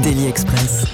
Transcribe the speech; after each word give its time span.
Daily 0.00 0.26
Express. 0.26 0.86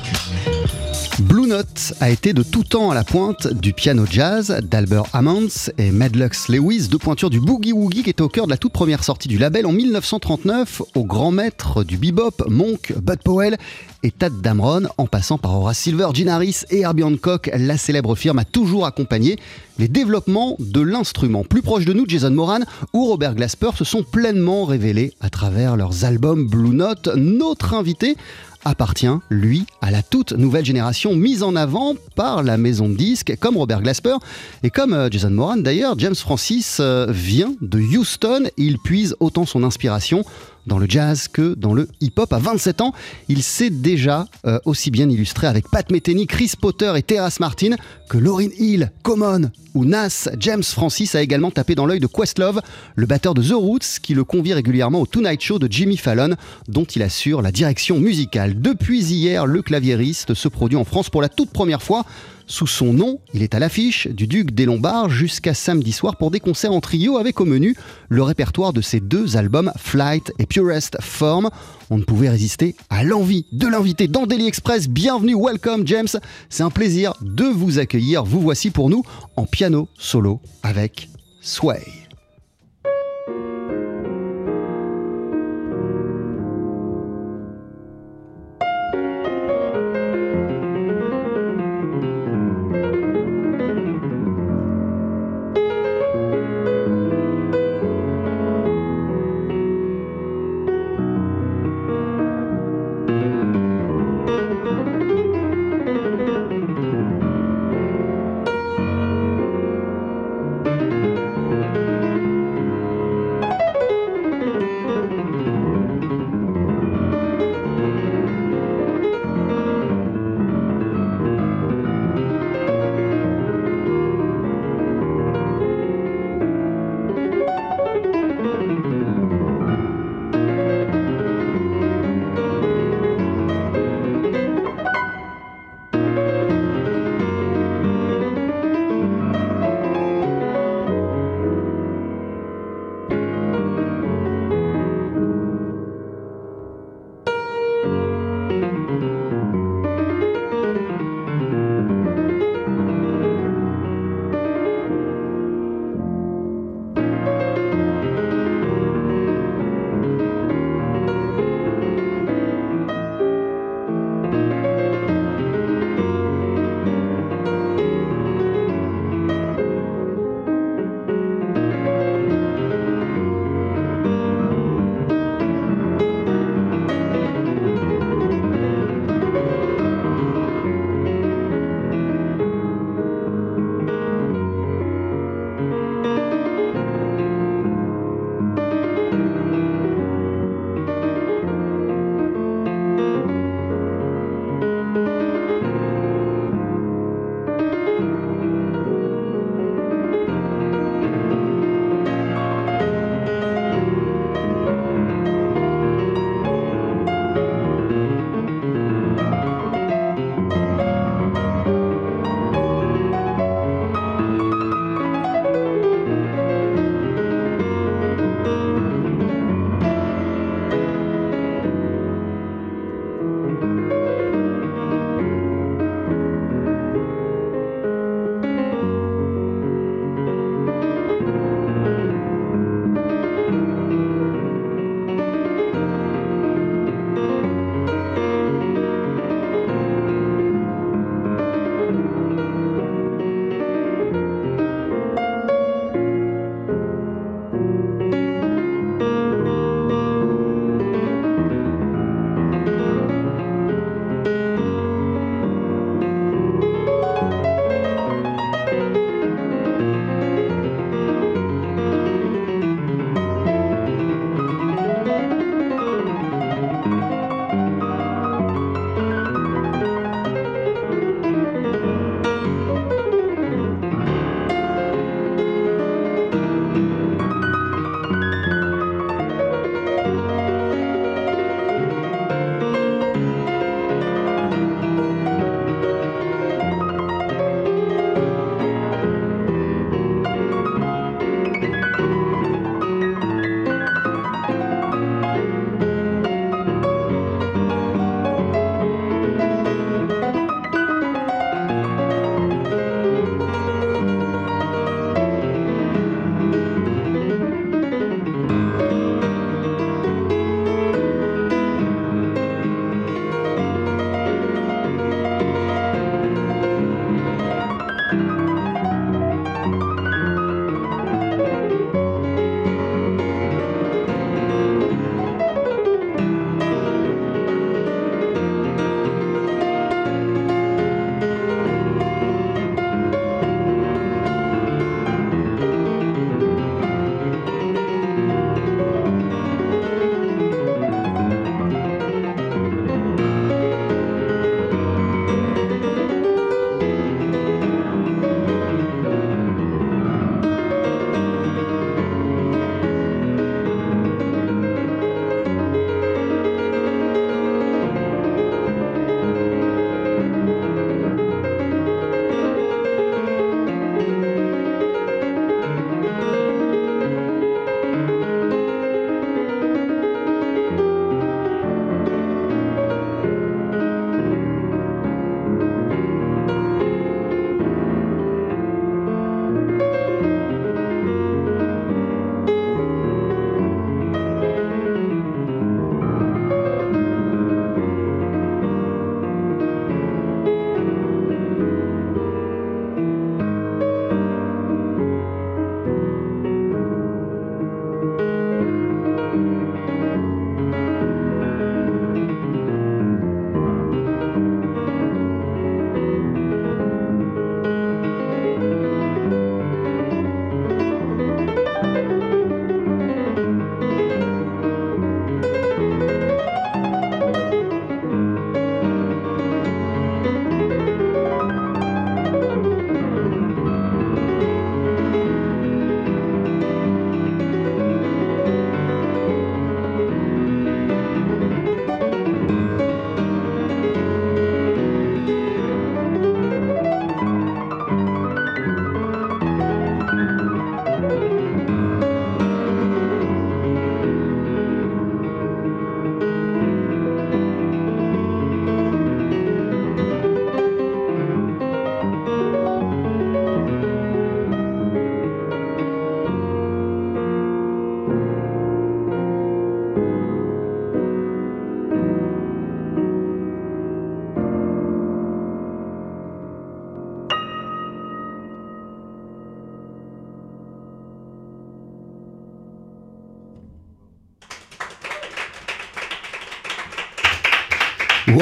Blue 1.21 1.47
Note 1.47 1.93
a 2.01 2.11
été 2.11 2.33
de 2.33 2.43
tout 2.43 2.65
temps 2.65 2.91
à 2.91 2.95
la 2.95 3.05
pointe 3.05 3.47
du 3.47 3.73
piano 3.73 4.05
jazz 4.11 4.59
d'Albert 4.63 5.05
Hammond 5.13 5.49
et 5.79 5.91
Madlux 5.91 6.49
Lewis, 6.49 6.89
deux 6.89 6.99
pointures 6.99 7.31
du 7.31 7.39
boogie 7.39 7.73
woogie 7.73 8.03
qui 8.03 8.11
étaient 8.11 8.23
au 8.23 8.29
cœur 8.29 8.47
de 8.47 8.51
la 8.51 8.57
toute 8.57 8.73
première 8.73 9.05
sortie 9.05 9.29
du 9.29 9.39
label 9.39 9.67
en 9.67 9.73
1939, 9.73 10.83
au 10.95 11.05
grand 11.05 11.31
maître 11.31 11.85
du 11.85 11.97
bebop, 11.97 12.45
Monk, 12.49 12.93
Bud 13.01 13.23
Powell 13.25 13.57
et 14.03 14.11
Tad 14.11 14.41
Damron, 14.41 14.89
en 14.97 15.07
passant 15.07 15.39
par 15.39 15.55
Horace 15.55 15.79
Silver, 15.79 16.09
Gene 16.15 16.29
Harris 16.29 16.63
et 16.71 16.81
Herbie 16.81 17.05
Hancock, 17.05 17.51
la 17.53 17.77
célèbre 17.79 18.15
firme 18.15 18.39
a 18.39 18.45
toujours 18.45 18.87
accompagné 18.87 19.39
les 19.79 19.89
développements 19.89 20.57
de 20.59 20.81
l'instrument. 20.81 21.45
Plus 21.45 21.63
proche 21.63 21.85
de 21.85 21.93
nous, 21.93 22.05
Jason 22.07 22.31
Moran 22.31 22.61
ou 22.93 23.07
Robert 23.07 23.35
Glasper 23.35 23.71
se 23.77 23.85
sont 23.85 24.03
pleinement 24.03 24.65
révélés 24.65 25.15
à 25.21 25.31
travers 25.31 25.77
leurs 25.77 26.05
albums 26.05 26.47
Blue 26.47 26.75
Note. 26.75 27.09
Notre 27.17 27.75
invité 27.75 28.17
appartient, 28.65 29.07
lui, 29.31 29.65
à 29.81 29.91
la 29.91 30.03
toute 30.03 30.33
nouvelle 30.33 30.65
génération 30.65 31.15
mise 31.15 31.43
en 31.43 31.57
avant 31.57 31.95
par 32.17 32.43
la 32.43 32.57
maison 32.57 32.89
de 32.89 32.95
disques, 32.95 33.37
comme 33.41 33.57
Robert 33.57 33.83
Glasper 33.83 34.17
et 34.63 34.71
comme 34.71 34.93
euh, 34.93 35.09
Jason 35.11 35.31
Moran 35.31 35.57
d'ailleurs. 35.57 35.99
James 35.99 36.15
Francis 36.15 36.79
euh, 36.81 37.07
vient 37.09 37.55
de 37.61 37.79
Houston 37.79 38.49
il 38.57 38.79
puise 38.79 39.17
autant 39.21 39.47
son 39.47 39.63
inspiration 39.63 40.25
dans 40.69 40.79
le 40.79 40.87
jazz 40.89 41.27
que 41.27 41.55
dans 41.55 41.75
le 41.75 41.89
hip-hop. 42.01 42.33
À 42.33 42.39
27 42.39 42.81
ans, 42.81 42.93
il 43.29 43.43
s'est 43.43 43.71
déjà 43.71 44.27
euh, 44.47 44.61
aussi 44.65 44.91
bien 44.91 45.09
illustré 45.11 45.49
avec 45.49 45.69
Pat 45.69 45.91
Metheny, 45.91 46.27
Chris 46.27 46.53
Potter 46.61 46.93
et 46.97 47.03
Terrace 47.03 47.41
Martin 47.41 47.71
que 48.09 48.19
Lauryn 48.19 48.51
Hill, 48.59 48.93
Common 49.03 49.51
ou 49.75 49.85
Nas. 49.85 50.29
James 50.39 50.63
Francis 50.63 51.15
a 51.15 51.23
également 51.23 51.51
tapé 51.51 51.75
dans 51.75 51.87
l'œil 51.87 52.01
de 52.01 52.07
Questlove, 52.07 52.61
le 52.95 53.07
batteur 53.07 53.35
de 53.35 53.43
The 53.43 53.53
Roots, 53.53 54.01
qui 54.03 54.15
le 54.15 54.25
convie 54.25 54.53
régulièrement 54.53 55.01
au 55.01 55.07
Tonight 55.07 55.41
Show 55.41 55.59
de 55.59 55.71
Jimmy 55.71 55.97
Fallon, 55.97 56.37
dont 56.69 56.85
il 56.85 57.03
assure 57.03 57.43
la 57.43 57.53
direction 57.53 57.99
musicale. 57.99 58.61
Depuis 58.61 59.05
hier, 59.05 59.47
le 59.47 59.63
claviériste 59.63 60.35
se 60.35 60.49
produit 60.49 60.77
en 60.77 60.85
France 60.85 61.11
pour 61.11 61.23
la 61.23 61.29
toute 61.29 61.51
première 61.51 61.83
fois. 61.83 62.05
Sous 62.51 62.67
son 62.67 62.95
nom, 62.95 63.21
il 63.35 63.43
est 63.43 63.55
à 63.55 63.59
l'affiche 63.59 64.09
du 64.09 64.27
Duc 64.27 64.53
des 64.53 64.65
Lombards 64.65 65.11
jusqu'à 65.11 65.53
samedi 65.53 65.93
soir 65.93 66.17
pour 66.17 66.31
des 66.31 66.41
concerts 66.41 66.73
en 66.73 66.81
trio 66.81 67.19
avec 67.19 67.43
au 67.43 67.45
menu 67.45 67.77
le 68.09 68.23
répertoire 68.23 68.73
de 68.73 68.81
ses 68.81 69.01
deux 69.01 69.37
albums 69.37 69.71
Flight 69.77 70.33
et 70.39 70.47
Purest 70.47 70.97
Form. 71.03 71.51
On 71.91 71.99
ne 71.99 72.05
pouvait 72.05 72.31
résister 72.31 72.75
à 72.89 73.05
l'envie 73.05 73.45
de 73.53 73.67
l'inviter 73.67 74.09
dans 74.09 74.27
Daily 74.27 74.47
Express. 74.47 74.89
Bienvenue, 74.89 75.35
welcome 75.39 75.87
James. 75.87 76.09
C'est 76.49 76.63
un 76.63 76.71
plaisir 76.71 77.13
de 77.21 77.45
vous 77.45 77.79
accueillir. 77.79 78.25
Vous 78.25 78.41
voici 78.41 78.71
pour 78.71 78.89
nous 78.89 79.03
en 79.37 79.45
piano 79.45 79.87
solo 79.99 80.41
avec 80.63 81.11
Sway. 81.43 81.98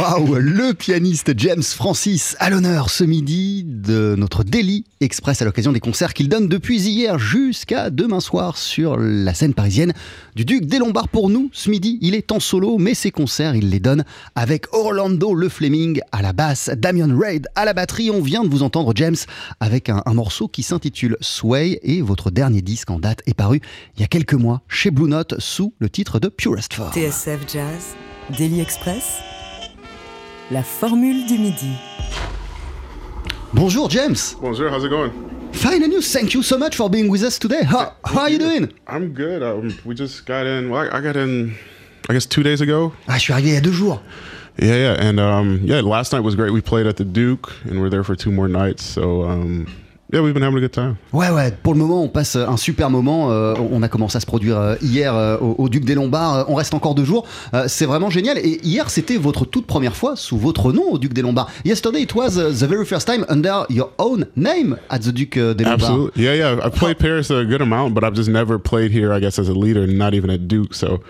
Waouh, 0.06 0.36
le 0.36 0.72
pianiste 0.72 1.32
James 1.36 1.62
Francis 1.62 2.36
à 2.38 2.48
l'honneur 2.48 2.90
ce 2.90 3.02
midi 3.02 3.64
de 3.66 4.14
notre 4.16 4.44
Daily 4.44 4.84
Express 5.00 5.42
à 5.42 5.44
l'occasion 5.44 5.72
des 5.72 5.80
concerts 5.80 6.14
qu'il 6.14 6.28
donne 6.28 6.48
depuis 6.48 6.80
hier 6.80 7.18
jusqu'à 7.18 7.90
demain 7.90 8.20
soir 8.20 8.56
sur 8.56 8.96
la 8.98 9.34
scène 9.34 9.52
parisienne 9.52 9.92
du 10.36 10.44
Duc 10.44 10.66
des 10.66 10.78
Lombards. 10.78 11.08
Pour 11.08 11.28
nous, 11.28 11.50
ce 11.52 11.70
midi, 11.70 11.98
il 12.02 12.14
est 12.14 12.30
en 12.30 12.38
solo, 12.38 12.78
mais 12.78 12.94
ses 12.94 13.10
concerts, 13.10 13.56
il 13.56 13.70
les 13.70 13.80
donne 13.80 14.04
avec 14.36 14.72
Orlando 14.72 15.34
Le 15.34 15.48
Fleming 15.48 16.00
à 16.12 16.22
la 16.22 16.32
basse, 16.32 16.70
Damien 16.76 17.12
Raid 17.18 17.48
à 17.56 17.64
la 17.64 17.72
batterie. 17.72 18.10
On 18.10 18.22
vient 18.22 18.44
de 18.44 18.48
vous 18.48 18.62
entendre 18.62 18.92
James 18.94 19.16
avec 19.58 19.88
un, 19.88 20.02
un 20.06 20.14
morceau 20.14 20.46
qui 20.46 20.62
s'intitule 20.62 21.16
Sway 21.20 21.80
et 21.82 22.00
votre 22.00 22.30
dernier 22.30 22.62
disque 22.62 22.90
en 22.90 23.00
date 23.00 23.22
est 23.26 23.34
paru 23.34 23.60
il 23.96 24.02
y 24.02 24.04
a 24.04 24.08
quelques 24.08 24.34
mois 24.34 24.62
chez 24.68 24.92
Blue 24.92 25.08
Note 25.08 25.34
sous 25.38 25.74
le 25.80 25.90
titre 25.90 26.20
de 26.20 26.28
Purest 26.28 26.74
Form. 26.74 26.92
TSF 26.92 27.40
Jazz, 27.52 27.96
Daily 28.38 28.60
Express, 28.60 29.02
la 30.50 30.62
formule 30.62 31.26
du 31.26 31.38
midi. 31.38 31.72
Bonjour 33.52 33.88
James. 33.90 34.14
Bonjour, 34.40 34.70
how's 34.70 34.84
it 34.84 34.90
going? 34.90 35.10
Fine 35.52 35.82
and 35.82 35.92
you? 35.92 36.02
Thank 36.02 36.34
you 36.34 36.42
so 36.42 36.58
much 36.58 36.76
for 36.76 36.90
being 36.90 37.08
with 37.08 37.22
us 37.22 37.38
today. 37.38 37.62
How, 37.64 37.94
how 38.04 38.22
are 38.22 38.28
you 38.30 38.38
doing? 38.38 38.72
I'm 38.86 39.14
good. 39.14 39.42
Um, 39.42 39.78
we 39.84 39.94
just 39.94 40.26
got 40.26 40.46
in. 40.46 40.68
Well, 40.68 40.88
I, 40.92 40.98
I 40.98 41.00
got 41.00 41.16
in, 41.16 41.54
I 42.10 42.12
guess, 42.12 42.26
two 42.26 42.42
days 42.42 42.60
ago. 42.60 42.92
Ah, 43.08 43.16
je 43.16 43.24
suis 43.24 43.32
arrivé 43.32 43.48
il 43.48 43.54
y 43.54 43.56
a 43.56 43.60
deux 43.60 43.72
jours. 43.72 44.00
Yeah, 44.58 44.76
yeah, 44.76 44.96
and 44.98 45.20
um, 45.20 45.60
yeah, 45.62 45.80
last 45.82 46.12
night 46.12 46.20
was 46.20 46.34
great. 46.34 46.50
We 46.50 46.62
played 46.62 46.86
at 46.86 46.96
the 46.96 47.04
Duke, 47.04 47.52
and 47.64 47.80
we're 47.80 47.90
there 47.90 48.04
for 48.04 48.16
two 48.16 48.30
more 48.32 48.48
nights. 48.48 48.82
So 48.84 49.22
um, 49.22 49.66
yeah, 50.12 50.20
we've 50.20 50.32
been 50.34 50.42
having 50.42 50.58
a 50.58 50.60
good 50.60 50.72
time. 50.72 50.96
Ouais, 51.12 51.30
ouais, 51.30 51.52
pour 51.62 51.72
le 51.74 51.78
moment, 51.80 52.02
on 52.02 52.08
passe 52.08 52.36
un 52.36 52.56
super 52.56 52.90
moment. 52.90 53.30
Euh, 53.30 53.54
on 53.72 53.82
a 53.82 53.88
commencé 53.88 54.16
à 54.16 54.20
se 54.20 54.26
produire 54.26 54.56
euh, 54.58 54.74
hier 54.80 55.14
euh, 55.14 55.36
au, 55.38 55.56
au 55.58 55.68
Duc 55.68 55.84
des 55.84 55.94
Lombards. 55.94 56.36
Euh, 56.38 56.44
On 56.48 56.54
reste 56.54 56.74
encore 56.74 56.94
deux 56.94 57.04
jours. 57.04 57.26
Euh, 57.54 57.64
c'est 57.68 57.86
vraiment 57.86 58.10
génial. 58.10 58.38
Et 58.38 58.60
hier, 58.62 58.90
c'était 58.90 59.16
votre 59.16 59.44
toute 59.44 59.66
première 59.66 59.96
fois 59.96 60.16
sous 60.16 60.36
votre 60.36 60.72
nom 60.72 60.90
au 60.90 60.98
Duc 60.98 61.12
des 61.12 61.22
Lombards. 61.22 61.50
Yesterday, 61.64 62.02
it 62.02 62.14
was 62.14 62.38
uh, 62.38 62.50
the 62.52 62.68
very 62.68 62.84
first 62.84 63.06
time 63.06 63.24
under 63.28 63.64
your 63.68 63.90
own 63.98 64.26
name 64.36 64.76
at 64.90 65.00
the 65.00 65.12
Duc 65.12 65.34
des 65.34 65.64
Lombards. 65.64 65.82
Absolutely. 65.84 66.22
Yeah, 66.22 66.34
yeah. 66.34 66.66
I 66.66 66.70
played 66.70 66.98
Paris 66.98 67.30
a 67.30 67.44
good 67.44 67.60
amount, 67.62 67.94
but 67.94 68.04
I've 68.04 68.14
just 68.14 68.28
never 68.30 68.58
played 68.58 68.90
here, 68.92 69.12
I 69.12 69.20
guess, 69.20 69.38
as 69.38 69.48
a 69.48 69.54
leader, 69.54 69.86
not 69.86 70.14
even 70.14 70.30
at 70.30 70.46
Duke. 70.48 70.74
So 70.74 71.00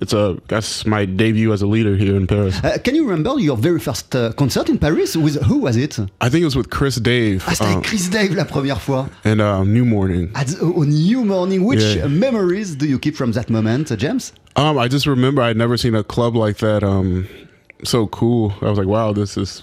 it's 0.00 0.12
a 0.12 0.36
that's 0.48 0.84
my 0.86 1.04
debut 1.04 1.52
as 1.52 1.62
a 1.62 1.66
leader 1.66 1.96
here 1.96 2.16
in 2.16 2.26
Paris. 2.26 2.58
Uh, 2.64 2.78
can 2.82 2.94
you 2.94 3.04
remember 3.08 3.38
your 3.40 3.56
very 3.56 3.78
first 3.78 4.14
uh, 4.16 4.32
concert 4.32 4.68
in 4.68 4.78
Paris? 4.78 5.16
With 5.16 5.40
who 5.42 5.58
was 5.58 5.76
it? 5.76 5.98
I 6.20 6.28
think 6.28 6.42
it 6.42 6.46
was 6.46 6.56
with 6.56 6.70
Chris 6.70 6.96
Dave 6.96 7.42
Ah, 7.46 7.52
c'était 7.54 7.74
um, 7.76 7.82
Chris 7.82 8.08
Dave 8.10 8.34
la 8.34 8.44
première 8.44 8.80
fois. 8.80 9.08
and 9.24 9.40
uh, 9.40 9.62
New 9.64 9.84
Morning. 9.84 10.30
At 10.34 10.46
the, 10.48 10.64
New 10.86 11.24
Morning. 11.24 11.64
Which 11.64 11.82
Yeah. 11.82 12.06
memories 12.08 12.74
do 12.76 12.86
you 12.86 12.98
keep 12.98 13.16
from 13.16 13.32
that 13.32 13.48
moment, 13.50 13.90
uh, 13.92 13.96
James? 13.96 14.32
Um, 14.56 14.78
I 14.78 14.88
just 14.88 15.06
remember 15.06 15.42
I'd 15.42 15.56
never 15.56 15.76
seen 15.76 15.94
a 15.94 16.02
club 16.04 16.34
like 16.36 16.58
that. 16.58 16.82
Um, 16.82 17.26
so 17.84 18.06
cool. 18.08 18.52
I 18.62 18.68
was 18.70 18.78
like, 18.78 18.86
wow, 18.88 19.12
this 19.12 19.36
is 19.36 19.62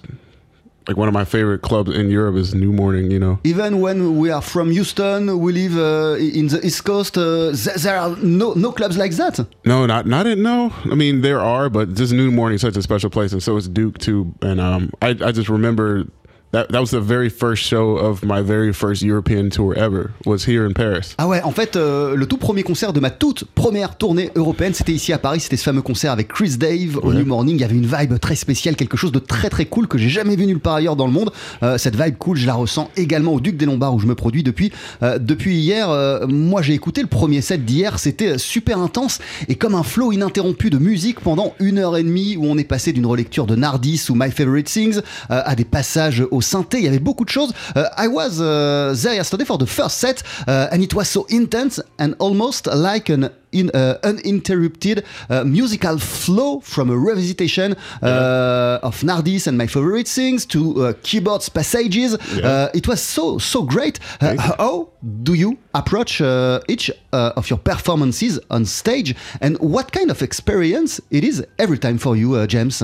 like 0.89 0.97
one 0.97 1.07
of 1.07 1.13
my 1.13 1.23
favorite 1.23 1.61
clubs 1.61 1.91
in 1.91 2.09
Europe 2.09 2.35
is 2.35 2.55
New 2.55 2.73
Morning. 2.73 3.11
You 3.11 3.19
know. 3.19 3.39
Even 3.43 3.79
when 3.79 4.17
we 4.17 4.31
are 4.31 4.41
from 4.41 4.71
Houston, 4.71 5.39
we 5.39 5.53
live 5.53 5.77
uh, 5.77 6.15
in 6.39 6.47
the 6.47 6.59
East 6.65 6.83
Coast. 6.83 7.15
Uh, 7.15 7.53
th- 7.53 7.77
there 7.83 7.97
are 7.97 8.15
no 8.17 8.53
no 8.53 8.71
clubs 8.71 8.97
like 8.97 9.11
that. 9.13 9.39
No, 9.65 9.85
not 9.85 10.07
not 10.07 10.25
it. 10.25 10.39
No, 10.39 10.73
I 10.91 10.95
mean 10.95 11.21
there 11.21 11.39
are, 11.39 11.69
but 11.69 11.93
just 11.93 12.11
New 12.11 12.31
Morning 12.31 12.55
is 12.55 12.61
such 12.61 12.75
a 12.75 12.81
special 12.81 13.11
place, 13.11 13.31
and 13.31 13.41
so 13.41 13.55
is 13.55 13.67
Duke 13.69 13.99
too. 13.99 14.33
And 14.41 14.59
um, 14.59 14.91
I 15.01 15.09
I 15.09 15.31
just 15.31 15.47
remember 15.49 16.05
that 16.51 16.65
that 16.71 16.79
was 16.79 16.91
the 16.91 17.01
very 17.01 17.29
first 17.29 17.63
show 17.63 17.97
of 17.97 18.23
my 18.23 18.41
very 18.41 18.73
first 18.73 19.01
European 19.01 19.49
tour 19.49 19.75
ever 19.77 20.11
was 20.25 20.47
here 20.47 20.65
in 20.65 20.73
Paris. 20.73 21.15
Ah 21.17 21.27
ouais, 21.27 21.41
en 21.43 21.51
fait, 21.51 21.75
euh, 21.75 22.15
le 22.15 22.25
tout 22.25 22.37
premier 22.37 22.63
concert 22.63 22.93
de 22.93 22.99
ma 22.99 23.11
toute 23.11 23.43
première 23.43 23.97
tournée 23.97 24.31
européenne, 24.35 24.73
c'était 24.73 24.93
ici 24.93 25.13
à 25.13 25.19
Paris. 25.19 25.41
C'était 25.41 25.57
ce 25.57 25.63
fameux 25.63 25.81
concert 25.81 26.11
avec 26.11 26.27
Chris 26.27 26.57
Dave 26.57 26.99
au 27.03 27.13
New 27.13 27.25
Morning. 27.25 27.55
Il 27.55 27.61
y 27.61 27.63
avait 27.63 27.75
une 27.75 27.85
vibe 27.85 28.19
très 28.19 28.35
spéciale, 28.35 28.75
quelque 28.75 28.97
chose 28.97 29.11
de 29.11 29.19
très 29.19 29.49
très 29.49 29.65
cool 29.65 29.87
que 29.87 29.97
j'ai 29.97 30.09
jamais 30.09 30.35
vu 30.35 30.45
nulle 30.47 30.59
part 30.59 30.75
ailleurs 30.75 30.95
dans 30.95 31.05
le 31.05 31.13
monde. 31.13 31.31
Euh, 31.61 31.77
cette 31.77 31.95
vibe 31.95 32.17
cool, 32.17 32.37
je 32.37 32.47
la 32.47 32.55
ressens 32.55 32.89
également 32.95 33.33
au 33.33 33.39
Duc 33.39 33.55
des 33.57 33.65
Lombards 33.65 33.93
où 33.93 33.99
je 33.99 34.07
me 34.07 34.15
produis 34.15 34.43
depuis 34.43 34.71
euh, 35.03 35.19
depuis 35.19 35.57
hier. 35.57 35.89
moi, 36.27 36.61
j'ai 36.61 36.73
écouté 36.73 37.01
le 37.01 37.07
premier 37.07 37.41
set 37.41 37.63
d'hier. 37.63 37.99
C'était 37.99 38.37
super 38.37 38.79
intense 38.79 39.19
et 39.47 39.55
comme 39.55 39.75
un 39.75 39.83
flow 39.83 40.11
ininterrompu 40.11 40.69
de 40.69 40.77
musique 40.77 41.19
pendant 41.19 41.53
une 41.59 41.77
heure 41.77 41.97
et 41.97 42.03
demie 42.03 42.37
où 42.37 42.45
on 42.45 42.57
est 42.57 42.63
passé 42.63 42.91
d'une 42.91 43.05
relecture 43.05 43.45
de 43.45 43.55
Nardis 43.55 44.07
ou 44.09 44.15
My 44.15 44.31
Favorite 44.31 44.67
Things 44.67 45.01
à 45.29 45.55
des 45.55 45.65
passages 45.65 46.23
au 46.31 46.38
synthé. 46.41 46.79
Il 46.79 46.85
y 46.85 46.87
avait 46.87 46.99
beaucoup 46.99 47.25
de 47.25 47.29
choses. 47.29 47.53
Euh, 47.75 47.85
I 47.97 48.07
was 48.07 48.39
uh, 48.41 48.93
there 49.01 49.15
yesterday 49.15 49.45
for 49.45 49.57
the 49.57 49.65
first 49.65 49.97
set 49.97 50.23
uh, 50.47 50.67
and 50.71 50.81
it 50.81 50.93
was 50.93 51.05
so 51.05 51.25
intense 51.29 51.81
and 51.97 52.15
almost 52.19 52.67
like 52.73 53.09
an 53.09 53.29
in, 53.51 53.71
uh, 53.73 53.97
uninterrupted 54.03 55.03
uh, 55.29 55.43
musical 55.43 55.97
flow 55.97 56.59
from 56.59 56.89
a 56.89 56.93
revisitation 56.93 57.75
uh, 58.01 58.79
of 58.83 59.01
Nardis 59.01 59.47
and 59.47 59.57
my 59.57 59.67
favorite 59.67 60.07
things 60.07 60.45
to 60.47 60.85
uh, 60.85 60.93
keyboards 61.01 61.49
passages. 61.49 62.15
Uh, 62.43 62.69
it 62.73 62.87
was 62.87 63.01
so 63.01 63.37
so 63.39 63.63
great. 63.63 63.99
Uh, 64.21 64.35
how 64.37 64.89
do 65.23 65.33
you 65.33 65.57
approach 65.73 66.21
uh, 66.21 66.59
each 66.67 66.91
uh, 67.11 67.31
of 67.35 67.49
your 67.49 67.59
performances 67.59 68.39
on 68.49 68.65
stage, 68.65 69.15
and 69.41 69.57
what 69.59 69.91
kind 69.91 70.11
of 70.11 70.21
experience 70.21 71.01
it 71.09 71.23
is 71.23 71.43
every 71.57 71.77
time 71.77 71.97
for 71.97 72.15
you, 72.15 72.35
uh, 72.35 72.45
James? 72.45 72.83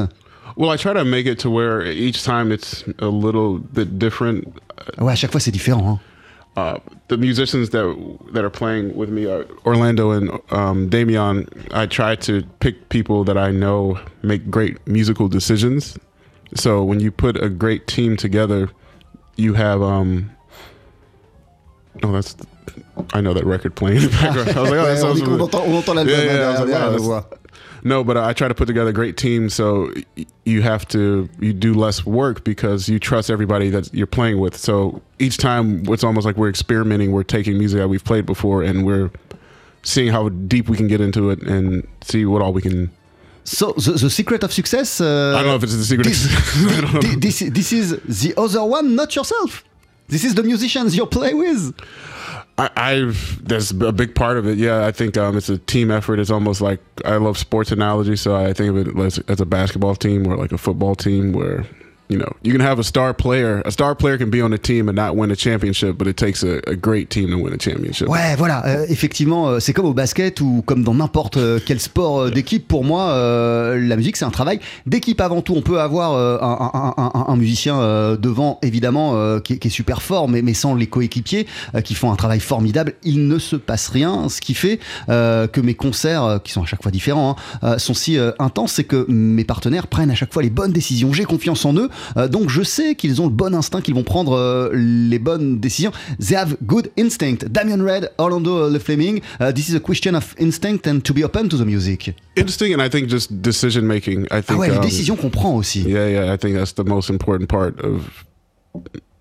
Well, 0.57 0.69
I 0.69 0.77
try 0.77 0.93
to 0.93 1.03
make 1.03 1.25
it 1.25 1.37
to 1.39 1.49
where 1.49 1.81
each 1.85 2.23
time 2.23 2.51
it's 2.51 2.83
a 2.99 3.07
little 3.07 3.59
bit 3.59 3.99
different. 3.99 4.53
Ouais, 4.97 5.11
à 5.11 5.15
chaque 5.15 5.31
fois 5.31 5.39
c'est 5.41 5.51
différent. 5.51 5.85
hein. 5.85 5.99
uh, 6.57 6.79
the 7.09 7.17
musicians 7.17 7.71
that 7.71 8.17
that 8.31 8.43
are 8.45 8.49
playing 8.49 8.95
with 8.95 9.09
me 9.09 9.25
are 9.25 9.45
Orlando 9.65 10.11
and 10.11 10.31
um, 10.51 10.87
Damian. 10.89 11.47
I 11.71 11.85
try 11.85 12.15
to 12.17 12.43
pick 12.59 12.89
people 12.89 13.23
that 13.25 13.37
I 13.37 13.51
know 13.51 13.99
make 14.23 14.49
great 14.49 14.77
musical 14.87 15.27
decisions. 15.27 15.97
So 16.55 16.83
when 16.83 16.99
you 17.01 17.11
put 17.11 17.35
a 17.41 17.49
great 17.49 17.87
team 17.87 18.15
together, 18.15 18.69
you 19.35 19.53
have 19.53 19.81
um. 19.81 20.31
Oh, 22.03 22.11
that's. 22.11 22.35
I 23.13 23.19
know 23.21 23.33
that 23.33 23.45
record 23.45 23.75
playing 23.75 23.97
in 23.97 24.03
the 24.03 24.09
background. 24.09 24.49
I 24.57 24.61
was 24.61 24.71
like, 24.71 24.79
oh, 24.79 24.85
that 24.85 24.97
sounds 24.99 25.21
on 25.89 25.97
entend, 25.97 26.27
l'album 26.39 26.69
Yeah, 26.69 26.79
hein, 26.79 26.99
yeah, 27.03 27.21
I 27.85 27.93
was 27.93 27.93
like, 27.93 27.93
derrière 27.93 27.93
wow, 27.93 27.93
la 27.93 27.93
that's- 27.93 27.93
voix. 27.93 27.93
No, 27.93 28.03
but 28.03 28.17
I 28.17 28.33
try 28.33 28.47
to 28.47 28.55
put 28.55 28.65
together 28.67 28.89
a 28.89 28.93
great 28.93 29.15
team, 29.15 29.49
so 29.49 29.93
you 30.45 30.61
have 30.63 30.87
to 30.89 31.29
you 31.39 31.53
do 31.53 31.73
less 31.73 32.05
work 32.05 32.43
because 32.43 32.89
you 32.89 32.99
trust 32.99 33.29
everybody 33.29 33.69
that 33.69 33.93
you're 33.93 34.07
playing 34.07 34.39
with. 34.39 34.57
So 34.57 35.01
each 35.19 35.37
time, 35.37 35.83
it's 35.93 36.03
almost 36.03 36.25
like 36.25 36.35
we're 36.37 36.49
experimenting. 36.49 37.11
We're 37.11 37.23
taking 37.23 37.57
music 37.57 37.79
that 37.79 37.87
we've 37.87 38.03
played 38.03 38.25
before, 38.25 38.63
and 38.63 38.85
we're 38.85 39.11
seeing 39.83 40.11
how 40.11 40.29
deep 40.29 40.67
we 40.67 40.75
can 40.77 40.87
get 40.87 40.99
into 40.99 41.29
it 41.29 41.41
and 41.43 41.87
see 42.01 42.25
what 42.25 42.41
all 42.41 42.53
we 42.53 42.61
can. 42.61 42.89
So 43.43 43.73
the, 43.73 43.91
the 43.91 44.09
secret 44.09 44.43
of 44.43 44.51
success. 44.51 44.99
Uh, 44.99 45.35
I 45.37 45.43
don't 45.43 45.49
know 45.51 45.55
if 45.55 45.63
it's 45.63 45.75
the 45.75 45.83
secret. 45.83 46.07
This, 46.07 46.25
I 46.77 46.81
don't 46.81 46.93
know. 46.95 47.01
thi- 47.01 47.15
this, 47.19 47.39
this 47.39 47.71
is 47.71 47.91
the 48.23 48.33
other 48.35 48.63
one, 48.63 48.95
not 48.95 49.15
yourself. 49.15 49.63
This 50.07 50.23
is 50.23 50.33
the 50.33 50.41
musicians 50.43 50.95
you 50.97 51.05
play 51.05 51.33
with. 51.35 51.73
I, 52.57 52.69
I've 52.75 53.45
there's 53.45 53.71
a 53.71 53.91
big 53.91 54.15
part 54.15 54.37
of 54.37 54.47
it. 54.47 54.57
Yeah, 54.57 54.85
I 54.85 54.91
think 54.91 55.17
um, 55.17 55.35
it's 55.37 55.49
a 55.49 55.57
team 55.57 55.91
effort. 55.91 56.19
It's 56.19 56.29
almost 56.31 56.61
like 56.61 56.79
I 57.03 57.17
love 57.17 57.37
sports 57.37 57.71
analogy, 57.71 58.15
so 58.15 58.35
I 58.35 58.53
think 58.53 58.69
of 58.69 58.77
it 58.77 58.97
as, 58.97 59.19
as 59.27 59.41
a 59.41 59.45
basketball 59.45 59.95
team 59.95 60.25
or 60.25 60.37
like 60.37 60.51
a 60.53 60.57
football 60.57 60.95
team 60.95 61.33
where 61.33 61.65
you 62.09 62.17
know 62.17 62.29
you 62.43 62.51
can 62.55 62.61
have 62.65 62.79
a 62.79 62.83
star 62.83 63.13
player. 63.13 63.61
A 63.65 63.71
star 63.71 63.95
player 63.95 64.17
can 64.17 64.29
be 64.29 64.41
on 64.41 64.53
a 64.53 64.57
team 64.57 64.89
and 64.89 64.93
not 64.95 65.15
win 65.15 65.31
a 65.31 65.35
championship, 65.35 65.97
but 65.97 66.07
it 66.07 66.15
takes 66.17 66.43
a, 66.43 66.59
great 66.75 67.09
team 67.09 67.29
to 67.31 67.37
win 67.37 67.53
a 67.53 67.57
championship. 67.57 68.07
Ouais, 68.07 68.35
voilà. 68.37 68.65
euh, 68.65 68.85
effectivement, 68.89 69.47
euh, 69.49 69.59
c'est 69.59 69.73
comme 69.73 69.85
au 69.85 69.93
basket 69.93 70.41
ou 70.41 70.61
comme 70.65 70.83
dans 70.83 70.93
n'importe 70.93 71.37
euh, 71.37 71.59
quel 71.65 71.79
sport 71.79 72.19
euh, 72.21 72.29
d'équipe. 72.31 72.67
Pour 72.67 72.83
moi, 72.83 73.09
euh, 73.11 73.79
la 73.79 73.95
musique, 73.95 74.17
c'est 74.17 74.25
un 74.25 74.29
travail 74.31 74.59
d'équipe 74.85 75.19
avant 75.21 75.41
tout. 75.41 75.53
On 75.55 75.61
peut 75.61 75.79
avoir 75.81 76.13
un, 76.13 76.71
un- 76.73 76.93
un- 76.97 77.25
un- 77.31 77.35
musicien 77.35 77.77
devant, 78.19 78.59
évidemment, 78.61 79.39
qui, 79.39 79.59
qui 79.59 79.67
est 79.67 79.71
super 79.71 80.01
fort, 80.01 80.29
mais, 80.29 80.41
mais 80.41 80.53
sans 80.53 80.73
les 80.75 80.87
coéquipiers 80.87 81.47
qui 81.83 81.93
font 81.95 82.11
un 82.11 82.15
travail 82.15 82.39
formidable, 82.39 82.93
il 83.03 83.27
ne 83.27 83.37
se 83.39 83.55
passe 83.55 83.89
rien. 83.89 84.29
Ce 84.29 84.41
qui 84.41 84.53
fait 84.53 84.79
que 85.07 85.61
mes 85.61 85.73
concerts, 85.75 86.39
qui 86.43 86.51
sont 86.51 86.63
à 86.63 86.65
chaque 86.65 86.81
fois 86.81 86.91
différents, 86.91 87.35
hein, 87.61 87.77
sont 87.77 87.93
si 87.93 88.17
intenses, 88.39 88.73
c'est 88.73 88.83
que 88.83 89.05
mes 89.09 89.43
partenaires 89.43 89.87
prennent 89.87 90.11
à 90.11 90.15
chaque 90.15 90.33
fois 90.33 90.43
les 90.43 90.49
bonnes 90.49 90.71
décisions. 90.71 91.13
J'ai 91.13 91.25
confiance 91.25 91.65
en 91.65 91.73
eux, 91.75 91.89
euh, 92.17 92.27
donc 92.27 92.49
je 92.49 92.61
sais 92.63 92.95
qu'ils 92.95 93.21
ont 93.21 93.25
le 93.25 93.33
bon 93.33 93.53
instinct, 93.55 93.81
qu'ils 93.81 93.93
vont 93.95 94.03
prendre 94.03 94.33
euh, 94.33 94.69
les 94.73 95.19
bonnes 95.19 95.59
décisions. 95.59 95.91
They 96.19 96.35
have 96.35 96.55
good 96.65 96.89
instinct. 96.97 97.45
Damien 97.49 97.83
Red, 97.83 98.11
Orlando 98.17 98.69
Le 98.69 98.79
Fleming. 98.79 99.21
uh, 99.39 99.51
this 99.53 99.69
is 99.69 99.75
a 99.75 99.79
question 99.79 100.15
of 100.15 100.35
instinct 100.39 100.87
and 100.87 101.01
to 101.01 101.13
be 101.13 101.23
open 101.23 101.49
to 101.49 101.57
the 101.57 101.65
music. 101.65 102.13
Interesting, 102.35 102.73
and 102.73 102.81
I 102.81 102.89
think 102.89 103.07
just 103.09 103.31
decision 103.41 103.81
making. 103.87 104.25
I 104.31 104.37
Ah 104.37 104.41
think. 104.41 104.59
ouais, 104.59 104.69
les 104.69 104.77
um, 104.77 104.81
décisions 104.81 105.15
qu'on 105.15 105.29
prend 105.29 105.55
aussi. 105.55 105.83
Yeah, 105.83 106.07
yeah. 106.09 106.33
I 106.33 106.37
think 106.37 106.55
that's 106.55 106.73
the 106.73 106.83
most 106.87 107.09
important 107.09 107.47
part 107.47 107.79
of 107.83 108.25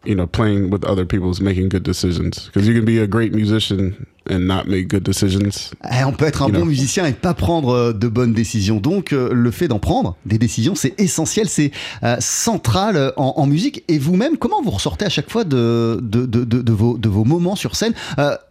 you 0.04 0.14
know 0.14 0.26
playing 0.26 0.70
with 0.70 0.84
other 0.84 1.06
people 1.06 1.30
is 1.30 1.40
making 1.40 1.68
good 1.70 1.82
decisions 1.82 2.46
because 2.52 2.68
you 2.68 2.74
can 2.74 2.84
be 2.84 2.98
a 2.98 3.06
great 3.06 3.32
musician 3.34 4.06
and 4.30 4.40
not 4.40 4.64
make 4.66 4.88
good 4.88 5.02
decisions. 5.02 5.70
Eh, 5.90 6.04
on 6.04 6.12
peut 6.12 6.24
être 6.26 6.42
un 6.42 6.46
You 6.46 6.52
bon 6.52 6.58
know. 6.60 6.66
musicien 6.66 7.06
et 7.06 7.12
pas 7.12 7.34
prendre 7.34 7.68
euh, 7.70 7.92
de 7.92 8.08
bonnes 8.08 8.32
décisions. 8.32 8.76
Donc, 8.80 9.12
euh, 9.12 9.28
le 9.32 9.50
fait 9.50 9.68
d'en 9.68 9.78
prendre 9.78 10.16
des 10.26 10.38
décisions, 10.38 10.74
c'est 10.74 10.98
essentiel, 11.00 11.48
c'est 11.48 11.70
euh, 12.02 12.16
central 12.20 13.12
en, 13.16 13.34
en 13.36 13.46
musique. 13.46 13.84
Et 13.88 13.98
vous-même, 13.98 14.36
comment 14.38 14.62
vous 14.62 14.70
ressortez 14.70 15.04
à 15.04 15.08
chaque 15.10 15.30
fois 15.30 15.44
de, 15.44 15.98
de, 16.02 16.26
de, 16.26 16.44
de- 16.44 16.62
de 16.62 16.72
vos, 16.72 16.96
de 16.98 17.08
vos 17.08 17.24
moments 17.24 17.56
sur 17.56 17.76
scène? 17.76 17.92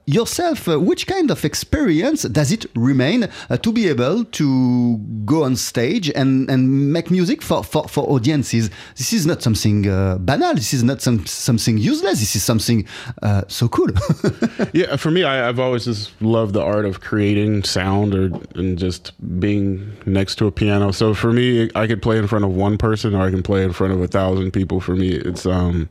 Yourself, 0.06 0.68
uh, 0.68 0.76
which 0.76 1.06
kind 1.06 1.32
of 1.32 1.46
experience 1.46 2.26
does 2.26 2.52
it 2.52 2.68
remain 2.76 3.30
uh, 3.50 3.56
to 3.56 3.72
be 3.72 3.88
able 3.88 4.26
to 4.34 5.00
go 5.24 5.46
on 5.46 5.56
stage 5.56 6.12
and, 6.14 6.50
and 6.50 6.58
make 6.92 7.10
music 7.10 7.42
for, 7.42 7.64
for, 7.64 7.88
for 7.88 8.04
audiences? 8.12 8.70
This 8.98 9.14
is 9.14 9.26
not 9.26 9.42
something 9.42 9.88
uh, 9.88 10.18
banal. 10.20 10.56
This 10.56 10.74
is 10.74 10.84
not 10.84 11.02
some, 11.02 11.26
something 11.26 11.78
useless. 11.78 12.20
This 12.20 12.36
is 12.36 12.44
something 12.44 12.86
uh, 13.22 13.44
so 13.48 13.70
cool. 13.70 13.88
Yeah, 14.74 14.98
for 14.98 15.10
me, 15.12 15.24
I, 15.24 15.48
I've 15.48 15.60
always 15.64 15.86
just 15.86 16.22
loved 16.22 16.54
the 16.54 16.62
art 16.62 16.86
of 16.86 17.02
creating 17.02 17.64
sound 17.64 18.14
or 18.14 18.26
and 18.56 18.78
just 18.78 19.12
being 19.40 19.96
next 20.06 20.36
to 20.36 20.48
a 20.48 20.52
piano. 20.52 20.92
So 20.92 21.14
for 21.14 21.34
me, 21.34 21.70
I 21.76 21.88
could 21.88 22.02
play 22.02 22.18
in 22.18 22.28
front 22.28 22.46
of 22.46 22.52
one 22.52 22.78
person 22.78 23.16
or 23.16 23.22
I 23.22 23.30
can 23.32 23.44
play 23.44 23.64
in 23.64 23.74
front 23.74 23.94
of 23.94 24.02
a 24.02 24.08
thousand 24.08 24.52
people. 24.52 24.80
For 24.80 24.96
me, 24.96 25.10
it's 25.10 25.46
um, 25.46 25.90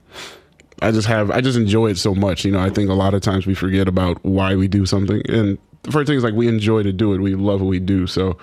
I 0.81 0.91
just 0.91 1.09
have 1.09 1.31
I 1.31 1.41
just 1.41 1.59
enjoy 1.59 1.89
it 1.91 1.99
so 1.99 2.15
much. 2.15 2.45
You 2.45 2.53
know, 2.53 2.61
I 2.61 2.71
think 2.71 2.91
a 2.91 2.95
lot 2.95 3.15
of 3.15 3.23
times 3.23 3.47
we 3.47 3.55
forget 3.55 3.89
about 3.89 4.23
why 4.25 4.55
we 4.55 4.69
do 4.69 4.87
something, 4.87 5.23
and 5.29 5.59
the 5.83 5.93
first 5.93 6.07
thing 6.07 6.17
is 6.17 6.25
like 6.25 6.35
we 6.35 6.49
enjoy 6.49 6.83
to 6.83 6.93
do 6.93 7.13
it. 7.15 7.21
We 7.21 7.35
love 7.35 7.61
what 7.61 7.69
we 7.69 7.81
do. 7.81 8.07
So 8.07 8.37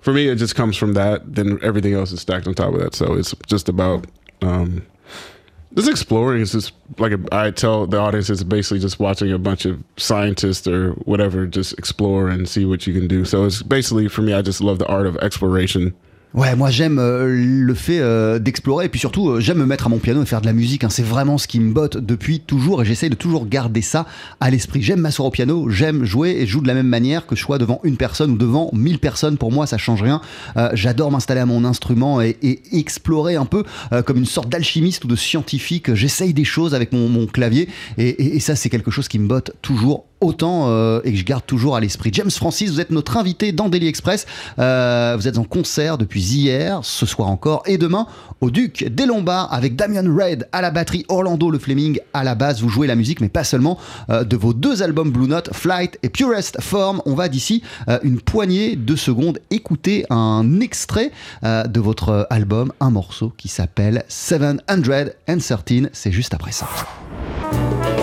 for 0.00 0.12
me, 0.12 0.28
it 0.28 0.36
just 0.36 0.54
comes 0.54 0.76
from 0.76 0.94
that. 0.94 1.34
Then 1.34 1.58
everything 1.62 1.94
else 1.94 2.12
is 2.12 2.20
stacked 2.20 2.46
on 2.46 2.54
top 2.54 2.74
of 2.74 2.80
that. 2.80 2.94
So 2.94 3.14
it's 3.14 3.34
just 3.46 3.68
about 3.68 4.06
um, 4.42 4.86
just 5.74 5.88
exploring 5.88 6.42
is 6.42 6.52
just 6.52 6.72
like 6.98 7.12
a, 7.12 7.20
I 7.32 7.50
tell 7.50 7.86
the 7.86 7.98
audience 7.98 8.28
it's 8.28 8.42
basically 8.42 8.80
just 8.80 8.98
watching 8.98 9.30
a 9.32 9.38
bunch 9.38 9.64
of 9.64 9.82
scientists 9.96 10.66
or 10.66 10.92
whatever 11.04 11.46
just 11.46 11.78
explore 11.78 12.28
and 12.28 12.48
see 12.48 12.64
what 12.64 12.86
you 12.86 12.92
can 12.92 13.06
do. 13.06 13.24
So 13.24 13.44
it's 13.44 13.62
basically 13.62 14.08
for 14.08 14.22
me 14.22 14.32
I 14.32 14.42
just 14.42 14.60
love 14.60 14.78
the 14.78 14.86
art 14.86 15.06
of 15.06 15.16
exploration. 15.18 15.94
Ouais, 16.32 16.54
moi 16.54 16.70
j'aime 16.70 17.00
euh, 17.00 17.26
le 17.26 17.74
fait 17.74 17.98
euh, 17.98 18.38
d'explorer 18.38 18.84
et 18.84 18.88
puis 18.88 19.00
surtout 19.00 19.30
euh, 19.30 19.40
j'aime 19.40 19.58
me 19.58 19.66
mettre 19.66 19.86
à 19.86 19.88
mon 19.88 19.98
piano 19.98 20.22
et 20.22 20.26
faire 20.26 20.40
de 20.40 20.46
la 20.46 20.52
musique. 20.52 20.84
hein. 20.84 20.88
C'est 20.88 21.02
vraiment 21.02 21.38
ce 21.38 21.48
qui 21.48 21.58
me 21.58 21.72
botte 21.72 21.96
depuis 21.96 22.38
toujours 22.38 22.82
et 22.82 22.84
j'essaye 22.84 23.10
de 23.10 23.16
toujours 23.16 23.48
garder 23.48 23.82
ça 23.82 24.06
à 24.38 24.48
l'esprit. 24.48 24.80
J'aime 24.80 25.00
m'asseoir 25.00 25.26
au 25.26 25.30
piano, 25.32 25.68
j'aime 25.70 26.04
jouer 26.04 26.36
et 26.38 26.46
je 26.46 26.52
joue 26.52 26.60
de 26.60 26.68
la 26.68 26.74
même 26.74 26.86
manière 26.86 27.26
que 27.26 27.34
je 27.34 27.40
sois 27.40 27.58
devant 27.58 27.80
une 27.82 27.96
personne 27.96 28.30
ou 28.30 28.36
devant 28.36 28.70
mille 28.72 29.00
personnes. 29.00 29.38
Pour 29.38 29.50
moi, 29.50 29.66
ça 29.66 29.76
change 29.76 30.02
rien. 30.02 30.20
J'adore 30.74 31.10
m'installer 31.10 31.40
à 31.40 31.46
mon 31.46 31.64
instrument 31.64 32.20
et, 32.20 32.36
explorer 32.70 33.34
un 33.34 33.44
peu 33.44 33.64
comme 34.06 34.18
une 34.18 34.24
sorte 34.26 34.48
d'alchimiste 34.48 35.04
ou 35.04 35.08
de 35.08 35.16
scientifique. 35.16 35.94
J'essaye 35.94 36.32
des 36.32 36.44
choses 36.44 36.74
avec 36.76 36.92
mon, 36.92 37.26
clavier 37.26 37.68
et- 37.98 38.36
et 38.36 38.40
ça 38.40 38.54
c'est 38.54 38.68
quelque 38.70 38.90
chose 38.92 39.08
qui 39.08 39.18
me 39.18 39.26
botte 39.26 39.52
toujours 39.62 40.06
autant 40.20 40.68
euh, 40.68 41.00
et 41.04 41.12
que 41.12 41.18
je 41.18 41.24
garde 41.24 41.44
toujours 41.46 41.76
à 41.76 41.80
l'esprit. 41.80 42.10
James 42.12 42.30
Francis, 42.30 42.70
vous 42.70 42.80
êtes 42.80 42.90
notre 42.90 43.16
invité 43.16 43.52
dans 43.52 43.68
Daily 43.68 43.88
Express. 43.88 44.26
Euh, 44.58 45.16
vous 45.18 45.28
êtes 45.28 45.38
en 45.38 45.44
concert 45.44 45.98
depuis 45.98 46.22
hier, 46.22 46.80
ce 46.82 47.06
soir 47.06 47.28
encore 47.28 47.62
et 47.66 47.78
demain 47.78 48.06
au 48.40 48.50
Duc 48.50 48.84
des 48.84 49.06
Lombards 49.06 49.52
avec 49.52 49.76
Damian 49.76 50.04
Red 50.14 50.48
à 50.52 50.62
la 50.62 50.70
batterie, 50.70 51.04
Orlando 51.08 51.50
le 51.50 51.58
Fleming 51.58 51.98
à 52.12 52.24
la 52.24 52.34
basse. 52.34 52.60
Vous 52.60 52.68
jouez 52.68 52.86
la 52.86 52.96
musique, 52.96 53.20
mais 53.20 53.28
pas 53.28 53.44
seulement 53.44 53.78
euh, 54.08 54.24
de 54.24 54.36
vos 54.36 54.52
deux 54.52 54.82
albums 54.82 55.10
Blue 55.10 55.28
Note, 55.28 55.50
Flight 55.52 55.98
et 56.02 56.08
Purest 56.08 56.60
Form. 56.60 57.02
On 57.06 57.14
va 57.14 57.28
d'ici 57.28 57.62
euh, 57.88 57.98
une 58.02 58.20
poignée 58.20 58.76
de 58.76 58.96
secondes 58.96 59.38
écouter 59.50 60.06
un 60.10 60.60
extrait 60.60 61.10
euh, 61.44 61.64
de 61.64 61.80
votre 61.80 62.26
album, 62.30 62.72
un 62.80 62.90
morceau 62.90 63.32
qui 63.36 63.48
s'appelle 63.48 64.04
713. 64.08 65.90
C'est 65.92 66.12
juste 66.12 66.34
après 66.34 66.52
ça. 66.52 66.66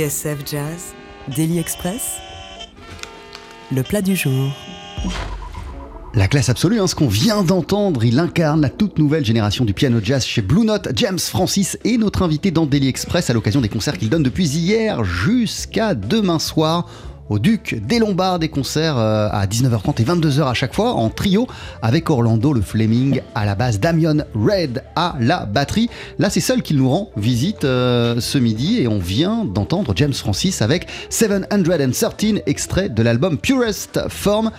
TSF 0.00 0.38
Jazz, 0.50 0.94
Daily 1.36 1.58
Express, 1.58 2.16
le 3.70 3.82
plat 3.82 4.00
du 4.00 4.16
jour. 4.16 4.50
La 6.14 6.26
classe 6.26 6.48
absolue, 6.48 6.80
hein, 6.80 6.86
ce 6.86 6.94
qu'on 6.94 7.06
vient 7.06 7.42
d'entendre, 7.42 8.02
il 8.02 8.18
incarne 8.18 8.62
la 8.62 8.70
toute 8.70 8.98
nouvelle 8.98 9.26
génération 9.26 9.66
du 9.66 9.74
piano 9.74 10.00
jazz 10.02 10.24
chez 10.24 10.40
Blue 10.40 10.64
Note. 10.64 10.88
James 10.96 11.18
Francis 11.18 11.76
est 11.84 11.98
notre 11.98 12.22
invité 12.22 12.50
dans 12.50 12.64
Daily 12.64 12.88
Express 12.88 13.28
à 13.28 13.34
l'occasion 13.34 13.60
des 13.60 13.68
concerts 13.68 13.98
qu'il 13.98 14.08
donne 14.08 14.22
depuis 14.22 14.48
hier 14.48 15.04
jusqu'à 15.04 15.94
demain 15.94 16.38
soir 16.38 16.88
au 17.30 17.38
Duc 17.38 17.80
des 17.86 17.98
Lombards, 17.98 18.40
des 18.40 18.48
concerts 18.48 18.98
euh, 18.98 19.28
à 19.30 19.46
19h30 19.46 20.02
et 20.02 20.04
22h 20.04 20.50
à 20.50 20.54
chaque 20.54 20.74
fois, 20.74 20.92
en 20.92 21.08
trio, 21.08 21.46
avec 21.80 22.10
Orlando 22.10 22.52
le 22.52 22.60
Fleming 22.60 23.22
à 23.34 23.46
la 23.46 23.54
base, 23.54 23.80
Damian 23.80 24.18
Red 24.34 24.82
à 24.96 25.14
la 25.20 25.46
batterie. 25.46 25.88
Là, 26.18 26.28
c'est 26.28 26.40
seul 26.40 26.60
qui 26.60 26.74
nous 26.74 26.90
rend 26.90 27.10
visite 27.16 27.64
euh, 27.64 28.20
ce 28.20 28.36
midi 28.36 28.80
et 28.80 28.88
on 28.88 28.98
vient 28.98 29.44
d'entendre 29.44 29.92
James 29.96 30.12
Francis 30.12 30.60
avec 30.60 30.88
713, 31.08 32.42
extrait 32.46 32.88
de 32.88 33.02
l'album 33.02 33.38
Purest 33.38 34.00
Form 34.08 34.50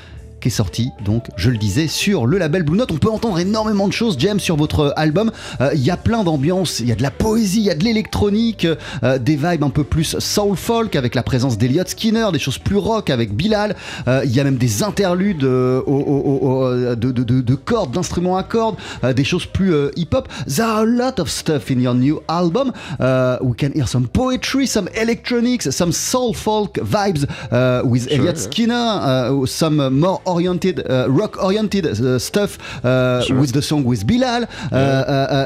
qui 0.42 0.48
est 0.50 0.52
sorti, 0.52 0.90
donc 1.06 1.28
je 1.38 1.50
le 1.50 1.58
disais, 1.58 1.88
sur 1.88 2.26
le 2.26 2.38
label 2.38 2.64
Blue 2.64 2.78
Note. 2.78 2.92
On 2.92 2.98
peut 2.98 3.10
entendre 3.10 3.40
énormément 3.40 3.88
de 3.88 3.94
choses, 3.94 4.16
James, 4.20 4.40
sur 4.40 4.58
votre 4.58 4.94
album. 4.98 5.32
Euh, 5.62 5.72
Il 5.74 5.82
y 5.84 5.92
a 5.92 5.98
plein 5.98 6.24
d'ambiances, 6.24 6.80
il 6.80 6.88
y 6.88 6.92
a 6.92 6.96
de 6.96 7.02
la 7.04 7.12
poésie, 7.12 7.60
il 7.60 7.66
y 7.66 7.70
a 7.70 7.76
de 7.76 7.84
l'électronique, 7.84 8.68
euh, 9.04 9.18
des 9.20 9.36
vibes 9.36 9.64
un 9.64 9.70
peu 9.70 9.84
plus 9.84 10.18
soul 10.20 10.58
folk 10.58 10.96
avec 10.96 11.16
la 11.16 11.24
présence 11.24 11.58
d'Eliot 11.58 11.84
Skinner, 11.86 12.28
des 12.34 12.40
choses 12.40 12.58
plus 12.58 12.78
rock 12.78 13.10
avec 13.10 13.34
Bilal. 13.36 13.76
Euh, 14.08 14.22
Il 14.26 14.36
y 14.36 14.40
a 14.40 14.44
même 14.44 14.58
des 14.58 14.84
interludes 14.84 15.44
euh, 15.44 15.82
au- 15.86 15.92
au- 15.92 16.24
au- 16.32 16.66
au- 16.66 16.96
de, 16.96 17.12
de- 17.12 17.24
de- 17.24 17.42
de 17.42 17.56
cordes, 17.56 17.92
d'instruments 17.94 18.38
à 18.38 18.44
cordes, 18.44 18.76
euh, 19.04 19.14
des 19.14 19.24
choses 19.24 19.46
plus 19.46 19.74
euh, 19.74 19.92
hip-hop. 19.96 20.28
There 20.48 20.68
are 20.68 20.80
a 20.80 20.86
lot 20.86 21.20
of 21.20 21.30
stuff 21.30 21.70
in 21.70 21.80
your 21.80 21.94
new 21.94 22.20
album. 22.28 22.72
Uh, 23.00 23.38
we 23.42 23.54
can 23.56 23.70
hear 23.76 23.88
some 23.88 24.08
poetry, 24.08 24.66
some 24.68 24.90
electronics, 24.96 25.70
some 25.70 25.92
soul 25.92 26.34
folk 26.34 26.80
vibes 26.82 27.26
uh, 27.52 27.86
with 27.88 28.08
Elliot 28.12 28.36
yeah. 28.38 28.44
Skinner, 28.44 28.74
uh, 29.02 29.46
some 29.46 29.90
more 29.90 30.20
oriented, 30.32 30.80
uh, 30.90 31.08
rock 31.10 31.42
oriented 31.44 31.86
uh, 31.86 32.20
stuff 32.20 32.58
uh, 32.86 33.24
with 33.30 33.52
the 33.54 33.62
song 33.62 33.84
with 33.84 34.06
Bilal, 34.06 34.48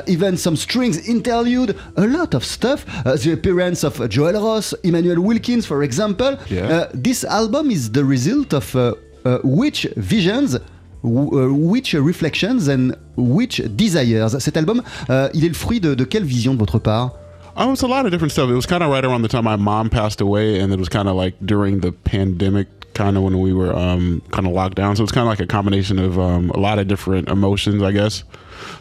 even 0.08 0.38
some 0.38 0.56
strings 0.56 1.08
interlude, 1.08 1.78
a 1.98 2.08
lot 2.08 2.34
of 2.34 2.44
stuff. 2.44 2.86
Uh, 3.06 3.16
the 3.16 3.34
appearance 3.34 3.84
of 3.84 4.10
Joel 4.10 4.34
Ross, 4.34 4.74
Emmanuel 4.84 5.22
Wilkins, 5.22 5.66
for 5.66 5.84
example. 5.84 6.38
Yeah. 6.50 6.88
This 6.94 7.24
album 7.24 7.72
is 7.72 7.92
the 7.92 8.06
result 8.06 8.54
of 8.54 8.76
uh, 8.76 8.94
uh, 9.26 9.40
which 9.44 9.88
visions 9.96 10.58
which 11.04 11.94
reflections 11.94 12.68
and 12.68 12.98
which 13.16 13.62
desires 13.76 14.36
Cet 14.40 14.58
album, 14.58 14.82
euh, 15.12 15.30
il 15.36 15.46
est 15.46 15.50
le 15.50 15.54
fruit 15.54 15.80
de, 15.80 15.94
de 15.94 16.04
quelle 16.04 16.24
vision 16.24 16.56
de 16.56 16.60
votre 16.60 16.80
part? 16.80 17.12
Um, 17.58 17.72
it's 17.72 17.84
a 17.84 17.88
lot 17.88 18.06
of 18.06 18.12
different 18.12 18.32
stuff. 18.32 18.50
It 18.50 18.56
was 18.56 18.66
kind 18.66 18.84
of 18.84 18.90
right 18.90 19.06
around 19.06 19.22
the 19.22 19.30
time 19.30 19.46
my 19.46 19.56
mom 19.56 19.90
passed 19.90 20.20
away, 20.20 20.60
and 20.60 20.74
it 20.74 20.80
was 20.80 20.90
kind 20.90 21.08
of 21.08 21.16
like 21.16 21.36
during 21.46 21.80
the 21.80 21.92
pandemic, 21.92 22.68
kind 22.96 23.18
of 23.18 23.24
when 23.24 23.40
we 23.40 23.54
were 23.54 23.76
um, 23.76 24.22
kind 24.32 24.48
of 24.48 24.54
locked 24.54 24.76
down. 24.76 24.96
So 24.96 25.04
it's 25.04 25.12
kind 25.12 25.28
of 25.28 25.30
like 25.30 25.40
a 25.40 25.48
combination 25.48 26.00
of 26.00 26.18
um, 26.18 26.50
a 26.52 26.58
lot 26.58 26.80
of 26.80 26.88
different 26.88 27.30
emotions, 27.30 27.84
I 27.84 27.92
guess. 27.92 28.24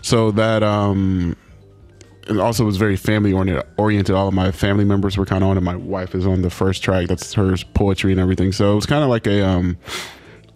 So 0.03 0.31
that 0.33 0.63
um, 0.63 1.37
also 2.41 2.65
was 2.65 2.77
very 2.77 2.97
family 2.97 3.33
oriented. 3.33 3.67
Oriented. 3.77 4.15
All 4.15 4.29
of 4.29 4.35
my 4.35 4.51
family 4.51 4.85
members 4.85 5.17
were 5.17 5.27
kind 5.27 5.45
of 5.45 5.51
on 5.51 5.59
it. 5.59 5.63
My 5.63 5.77
wife 5.77 6.15
is 6.15 6.27
on 6.27 6.43
the 6.43 6.51
first 6.51 6.83
track. 6.83 7.09
That's 7.09 7.35
her 7.35 7.55
poetry 7.75 8.13
and 8.13 8.21
everything. 8.21 8.53
So 8.53 8.73
it 8.73 8.77
was 8.77 8.87
kind 8.87 9.03
of 9.03 9.11
like 9.11 9.27
a 9.27 9.47
um, 9.47 9.77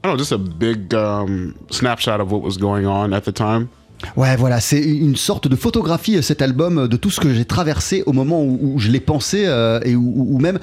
I 0.03 0.09
don't 0.09 0.12
know, 0.12 0.16
just 0.16 0.33
a 0.33 0.38
big 0.38 0.94
um, 0.94 1.66
snapshot 1.71 2.21
of 2.21 2.31
what 2.31 2.42
was 2.42 2.57
going 2.57 2.87
on 2.87 3.12
at 3.12 3.25
the 3.25 3.33
time. 3.33 3.71
Ouais, 4.16 4.37
voilà, 4.37 4.61
c'est 4.61 4.80
une 4.80 5.16
sorte 5.16 5.48
de 5.48 5.56
photographie 5.56 6.16
euh, 6.16 6.22
cet 6.22 6.40
album 6.40 6.78
euh, 6.78 6.88
de 6.88 6.96
tout 6.96 7.11
ce 7.11 7.18
que 7.18 7.34
j'ai 7.34 7.44
traversé 7.44 8.04
au 8.06 8.12
moment 8.12 8.44
où, 8.44 8.78
je 8.78 8.90
l'ai 8.90 9.00
pensé 9.00 9.44
euh, 9.46 9.80
et 9.84 9.96
où, 9.96 10.38
même 10.38 10.58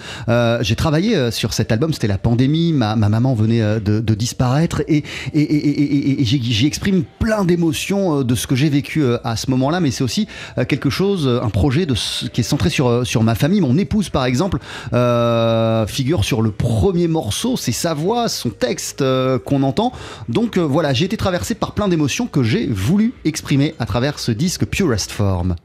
j'ai 0.62 0.76
travaillé 0.76 1.32
sur 1.32 1.54
cet 1.54 1.72
album. 1.72 1.92
C'était 1.92 2.08
la 2.08 2.18
pandémie, 2.18 2.72
ma, 2.72 2.96
ma 2.96 3.10
maman 3.10 3.34
venait 3.34 3.80
de, 3.80 4.16
disparaître 4.16 4.82
et, 4.88 5.04
et, 5.34 6.24
j'y 6.24 6.66
exprime 6.66 7.04
plein 7.20 7.44
d'émotions 7.44 8.24
de 8.24 8.36
ce 8.36 8.48
que 8.48 8.56
j'ai 8.56 8.70
vécu 8.70 9.04
à 9.24 9.36
ce 9.36 9.52
moment-là, 9.52 9.80
mais 9.80 9.92
c'est 9.92 10.04
aussi 10.04 10.28
quelque 10.68 10.90
chose, 10.90 11.28
un 11.28 11.50
projet 11.50 11.86
qui 12.32 12.42
est 12.42 12.44
centré 12.44 12.70
sur, 12.70 13.06
sur 13.06 13.24
ma 13.24 13.36
famille. 13.36 13.62
Mon 13.62 13.78
épouse, 13.78 14.10
par 14.10 14.26
exemple, 14.26 14.60
figure 15.88 16.24
sur 16.24 16.42
le 16.42 16.52
premier 16.52 17.08
morceau, 17.08 17.58
c'est 17.58 17.72
sa 17.72 17.94
voix, 17.94 18.30
son 18.30 18.50
texte 18.50 19.04
qu'on 19.46 19.64
entend. 19.64 19.92
Donc 20.30 20.58
voilà, 20.58 20.94
j'ai 20.94 21.06
été 21.06 21.18
traversé 21.18 21.56
par 21.56 21.74
plein 21.74 21.88
d'émotions 21.88 22.28
que 22.28 22.44
j'ai 22.44 22.68
voulu 22.68 23.14
exprimer 23.26 23.76
à 23.80 23.86
travers 23.86 24.20
ce 24.20 24.32
disque 24.32 24.66
Purest 24.66 25.12
Form. 25.12 25.56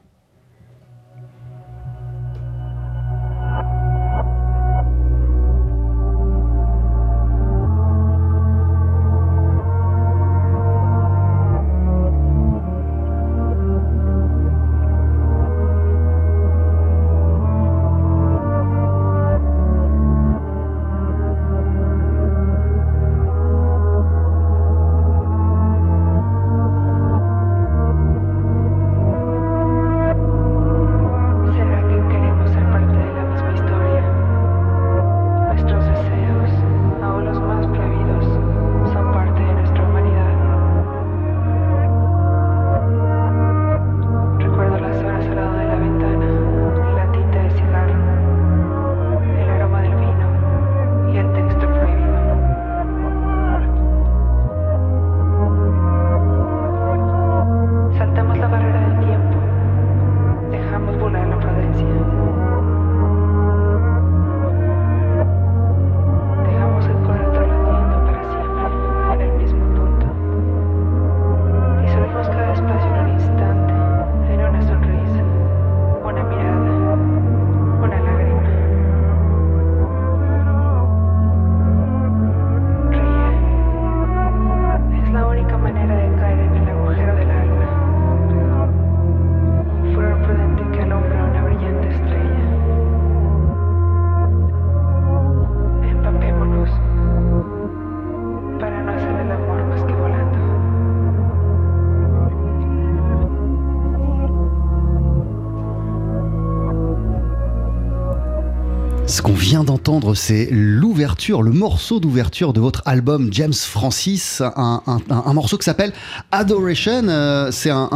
C'est 110.15 110.47
l'ouverture, 110.51 111.41
le 111.41 111.51
morceau 111.51 111.99
d'ouverture 111.99 112.53
de 112.53 112.59
votre 112.59 112.81
album 112.85 113.29
James 113.31 113.53
Francis, 113.53 114.41
un, 114.41 114.81
un- 114.87 114.99
un- 115.09 115.33
morceau 115.33 115.57
qui 115.57 115.65
s'appelle 115.65 115.93
Adoration. 116.31 117.07
euh, 117.07 117.49
c'est 117.51 117.69
un, 117.69 117.89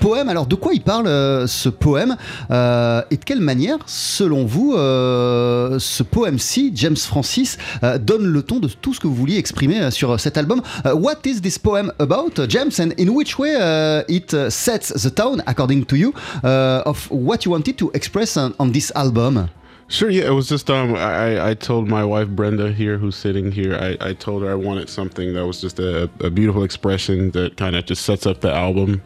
poème. 0.00 0.28
Alors, 0.28 0.46
de 0.46 0.54
quoi 0.54 0.72
il 0.74 0.82
parle 0.82 1.06
euh, 1.06 1.46
ce 1.46 1.68
poème 1.68 2.16
Euh, 2.50 3.02
Et 3.10 3.16
de 3.16 3.24
quelle 3.24 3.40
manière, 3.40 3.78
selon 3.86 4.44
vous, 4.44 4.72
ce 4.74 6.02
poème-ci, 6.02 6.72
James 6.74 6.96
Francis, 6.96 7.58
donne 8.00 8.24
le 8.26 8.42
ton 8.42 8.58
de 8.60 8.68
tout 8.68 8.94
ce 8.94 9.00
que 9.00 9.06
vous 9.06 9.14
vouliez 9.14 9.36
exprimer 9.38 9.90
sur 9.90 10.18
cet 10.20 10.36
album? 10.36 10.62
What 10.84 11.18
is 11.24 11.40
this 11.40 11.58
poem 11.58 11.92
about, 11.98 12.32
James, 12.48 12.72
and 12.78 12.90
in 12.98 13.08
which 13.08 13.38
way 13.38 13.54
uh, 13.56 14.02
it 14.08 14.34
sets 14.50 14.92
the 15.02 15.14
tone, 15.14 15.42
according 15.46 15.84
to 15.86 15.96
you, 15.96 16.12
of 16.42 17.08
what 17.10 17.38
you 17.44 17.52
wanted 17.52 17.76
to 17.76 17.90
express 17.94 18.36
on 18.36 18.70
this 18.72 18.92
album? 18.94 19.48
Sure, 19.88 20.10
yeah. 20.10 20.26
It 20.26 20.30
was 20.30 20.48
just 20.48 20.68
um, 20.68 20.96
I 20.96 21.50
I 21.50 21.54
told 21.54 21.88
my 21.88 22.04
wife 22.04 22.28
Brenda 22.28 22.72
here, 22.72 22.98
who's 22.98 23.14
sitting 23.14 23.52
here. 23.52 23.76
I, 23.76 23.96
I 24.00 24.12
told 24.14 24.42
her 24.42 24.50
I 24.50 24.54
wanted 24.54 24.88
something 24.88 25.32
that 25.34 25.46
was 25.46 25.60
just 25.60 25.78
a, 25.78 26.10
a 26.20 26.28
beautiful 26.28 26.64
expression 26.64 27.30
that 27.32 27.56
kind 27.56 27.76
of 27.76 27.86
just 27.86 28.04
sets 28.04 28.26
up 28.26 28.40
the 28.40 28.52
album, 28.52 29.00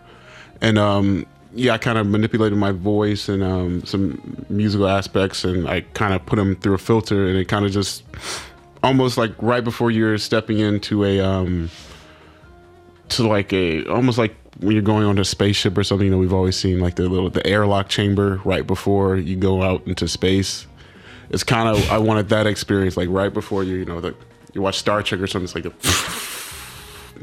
and 0.63 0.79
um, 0.79 1.27
yeah, 1.53 1.75
I 1.75 1.79
kind 1.79 1.99
of 1.99 2.07
manipulated 2.07 2.59
my 2.59 2.73
voice 2.73 3.29
and 3.29 3.43
um, 3.43 3.85
some 3.85 4.47
musical 4.49 4.89
aspects, 4.89 5.45
and 5.45 5.69
I 5.69 5.83
kind 5.93 6.15
of 6.15 6.25
put 6.25 6.37
them 6.37 6.57
through 6.57 6.75
a 6.75 6.79
filter, 6.79 7.27
and 7.27 7.37
it 7.37 7.47
kind 7.47 7.67
of 7.67 7.73
just 7.73 8.03
almost 8.83 9.19
like 9.19 9.33
right 9.43 9.63
before 9.63 9.91
you're 9.91 10.17
stepping 10.17 10.61
into 10.61 11.05
a 11.05 11.21
um, 11.21 11.69
to 13.11 13.29
like 13.29 13.53
a 13.53 13.85
almost 13.87 14.17
like 14.17 14.35
when 14.61 14.73
you're 14.73 14.83
going 14.83 15.05
on 15.05 15.19
a 15.19 15.27
spaceship 15.27 15.77
or 15.77 15.85
something. 15.85 16.07
You 16.07 16.13
know, 16.13 16.19
we've 16.19 16.33
always 16.33 16.57
seen 16.57 16.81
like 16.81 16.97
the 16.97 17.07
little 17.07 17.29
the 17.29 17.47
airlock 17.47 17.91
chamber 17.91 18.41
right 18.45 18.67
before 18.67 19.17
you 19.17 19.37
go 19.37 19.63
out 19.63 19.87
into 19.87 20.09
space. 20.09 20.67
It's 21.31 21.45
kind 21.45 21.69
of 21.69 21.79
I 21.91 21.99
wanted 21.99 22.29
that 22.31 22.47
experience 22.47 22.97
like 22.97 23.09
right 23.09 23.33
before 23.33 23.63
you 23.65 23.77
you 23.77 23.85
know 23.85 24.01
you 24.55 24.63
watch 24.63 24.79
Star 24.79 25.03
Trek 25.03 25.21
or 25.21 25.27
something. 25.29 25.45
It's 25.45 25.55
like 25.55 25.67
a 25.67 25.73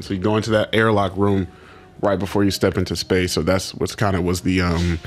so 0.02 0.14
you 0.14 0.20
go 0.20 0.36
into 0.36 0.50
that 0.50 0.68
airlock 0.74 1.16
room 1.16 1.46
right 2.00 2.18
before 2.18 2.44
you 2.44 2.50
step 2.50 2.78
into 2.78 2.96
space. 2.96 3.32
So 3.32 3.42
that's 3.42 3.74
what's 3.74 3.94
kind 3.94 4.16
of 4.16 4.22
was 4.24 4.40
the 4.42 4.62
um 4.62 4.98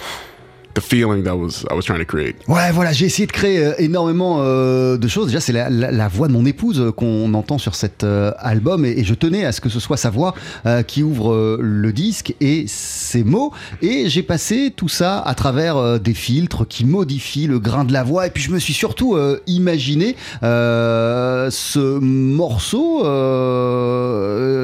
the 0.73 0.81
feeling 0.81 1.23
that 1.23 1.35
was 1.37 1.65
I 1.69 1.73
was 1.73 1.83
trying 1.85 1.99
to 1.99 2.05
create. 2.05 2.35
Ouais, 2.47 2.71
voilà, 2.71 2.93
j'ai 2.93 3.05
essayé 3.07 3.25
de 3.27 3.31
créer 3.33 3.65
euh, 3.65 3.73
énormément 3.77 4.37
euh, 4.39 4.97
de 4.97 5.07
choses. 5.09 5.27
Déjà, 5.27 5.41
c'est 5.41 5.51
la, 5.51 5.69
la- 5.69 5.91
la 5.91 6.07
voix 6.07 6.29
de 6.29 6.31
mon 6.33 6.45
épouse 6.45 6.79
euh, 6.79 6.93
qu'on 6.93 7.33
entend 7.33 7.57
sur 7.57 7.75
cet 7.75 8.05
euh, 8.05 8.31
album, 8.37 8.85
et, 8.85 8.91
et 8.91 9.03
je 9.03 9.13
tenais 9.13 9.43
à 9.43 9.51
ce 9.51 9.59
que 9.59 9.67
ce 9.67 9.81
soit 9.81 9.97
sa 9.97 10.09
voix 10.09 10.33
euh, 10.65 10.81
qui 10.81 11.03
ouvre 11.03 11.33
euh, 11.33 11.57
le 11.61 11.91
disque 11.91 12.35
et 12.39 12.67
ses 13.11 13.23
mots. 13.23 13.51
Et 13.81 14.09
j'ai 14.09 14.23
passé 14.23 14.71
tout 14.75 14.87
ça 14.87 15.19
à 15.19 15.35
travers 15.35 15.77
euh, 15.77 15.99
des 15.99 16.13
filtres 16.13 16.67
qui 16.67 16.85
modifient 16.85 17.47
le 17.47 17.59
grain 17.59 17.83
de 17.83 17.93
la 17.93 18.03
voix. 18.03 18.27
Et 18.27 18.29
puis, 18.29 18.43
je 18.43 18.51
me 18.51 18.59
suis 18.59 18.73
surtout 18.73 19.15
euh, 19.15 19.39
imaginé 19.47 20.15
euh, 20.43 21.49
ce 21.51 21.99
morceau 21.99 22.99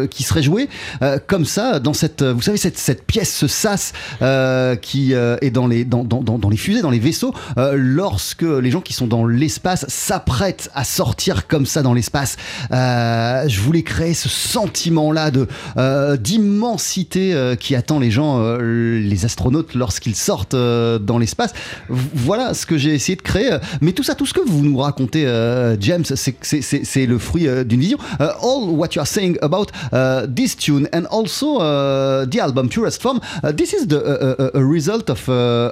qui 0.10 0.24
serait 0.24 0.44
joué 0.44 0.70
comme 1.28 1.46
ça 1.46 1.80
dans 1.80 1.94
cette, 1.94 2.24
vous 2.24 2.42
savez, 2.42 2.58
cette, 2.58 2.78
cette 2.78 3.06
pièce, 3.06 3.34
ce 3.34 3.48
sas 3.48 3.94
qui 4.82 5.14
est 5.14 5.52
dans 5.52 5.68
les, 5.68 5.86
dans, 5.86 6.04
dans, 6.04 6.22
dans, 6.22 6.50
les 6.50 6.58
fusées, 6.58 6.82
dans 6.82 6.90
les 6.90 7.00
vaisseaux, 7.00 7.34
lorsque 7.74 8.44
les 8.44 8.72
gens 8.72 8.82
qui 8.82 8.94
sont 8.94 9.08
dans 9.08 9.26
l'espace 9.26 9.86
s'apprêtent 9.88 10.70
à 10.74 10.84
sortir 10.84 11.48
comme 11.48 11.66
ça 11.66 11.82
dans 11.82 11.94
l'espace. 11.94 12.38
Je 12.72 13.60
voulais 13.60 13.84
créer 13.84 14.14
ce 14.14 14.30
sentiment-là 14.30 15.32
de 15.32 15.48
d'immensité 16.18 17.56
qui 17.60 17.76
attend 17.76 18.00
les 18.00 18.12
gens, 18.12 18.37
euh, 18.38 19.00
les 19.00 19.26
astronautes, 19.26 19.74
lorsqu'ils 19.76 20.16
sortent 20.16 20.54
euh, 20.54 21.00
dans 21.00 21.18
l'espace. 21.18 21.54
Voilà 21.90 22.54
ce 22.54 22.66
que 22.66 22.78
j'ai 22.78 22.94
essayé 22.94 23.16
de 23.16 23.22
créer. 23.22 23.58
Mais 23.82 23.92
tout 23.92 24.04
ça, 24.04 24.16
tout 24.16 24.26
ce 24.26 24.34
que 24.34 24.42
vous 24.42 24.64
nous 24.64 24.78
racontez, 24.78 25.26
euh, 25.26 25.76
James, 25.80 26.06
c'est 26.06 27.06
le 27.06 27.18
fruit 27.18 27.48
euh, 27.48 27.64
d'une 27.64 27.80
vision. 27.80 27.98
Uh, 28.20 28.24
all 28.42 28.70
what 28.70 28.90
you 28.96 29.02
are 29.02 29.08
saying 29.08 29.38
about 29.42 29.68
uh, 29.92 30.26
this 30.34 30.56
tune 30.56 30.88
and 30.94 31.06
also 31.12 31.60
uh, 31.60 32.26
the 32.26 32.40
album 32.40 32.70
Purest 32.70 33.02
Form, 33.02 33.20
uh, 33.44 33.52
this 33.52 33.74
is 33.74 33.88
the 33.88 33.98
uh, 33.98 34.36
uh, 34.40 34.60
a 34.60 34.64
result 34.64 35.10
of. 35.10 35.28
Uh, 35.28 35.72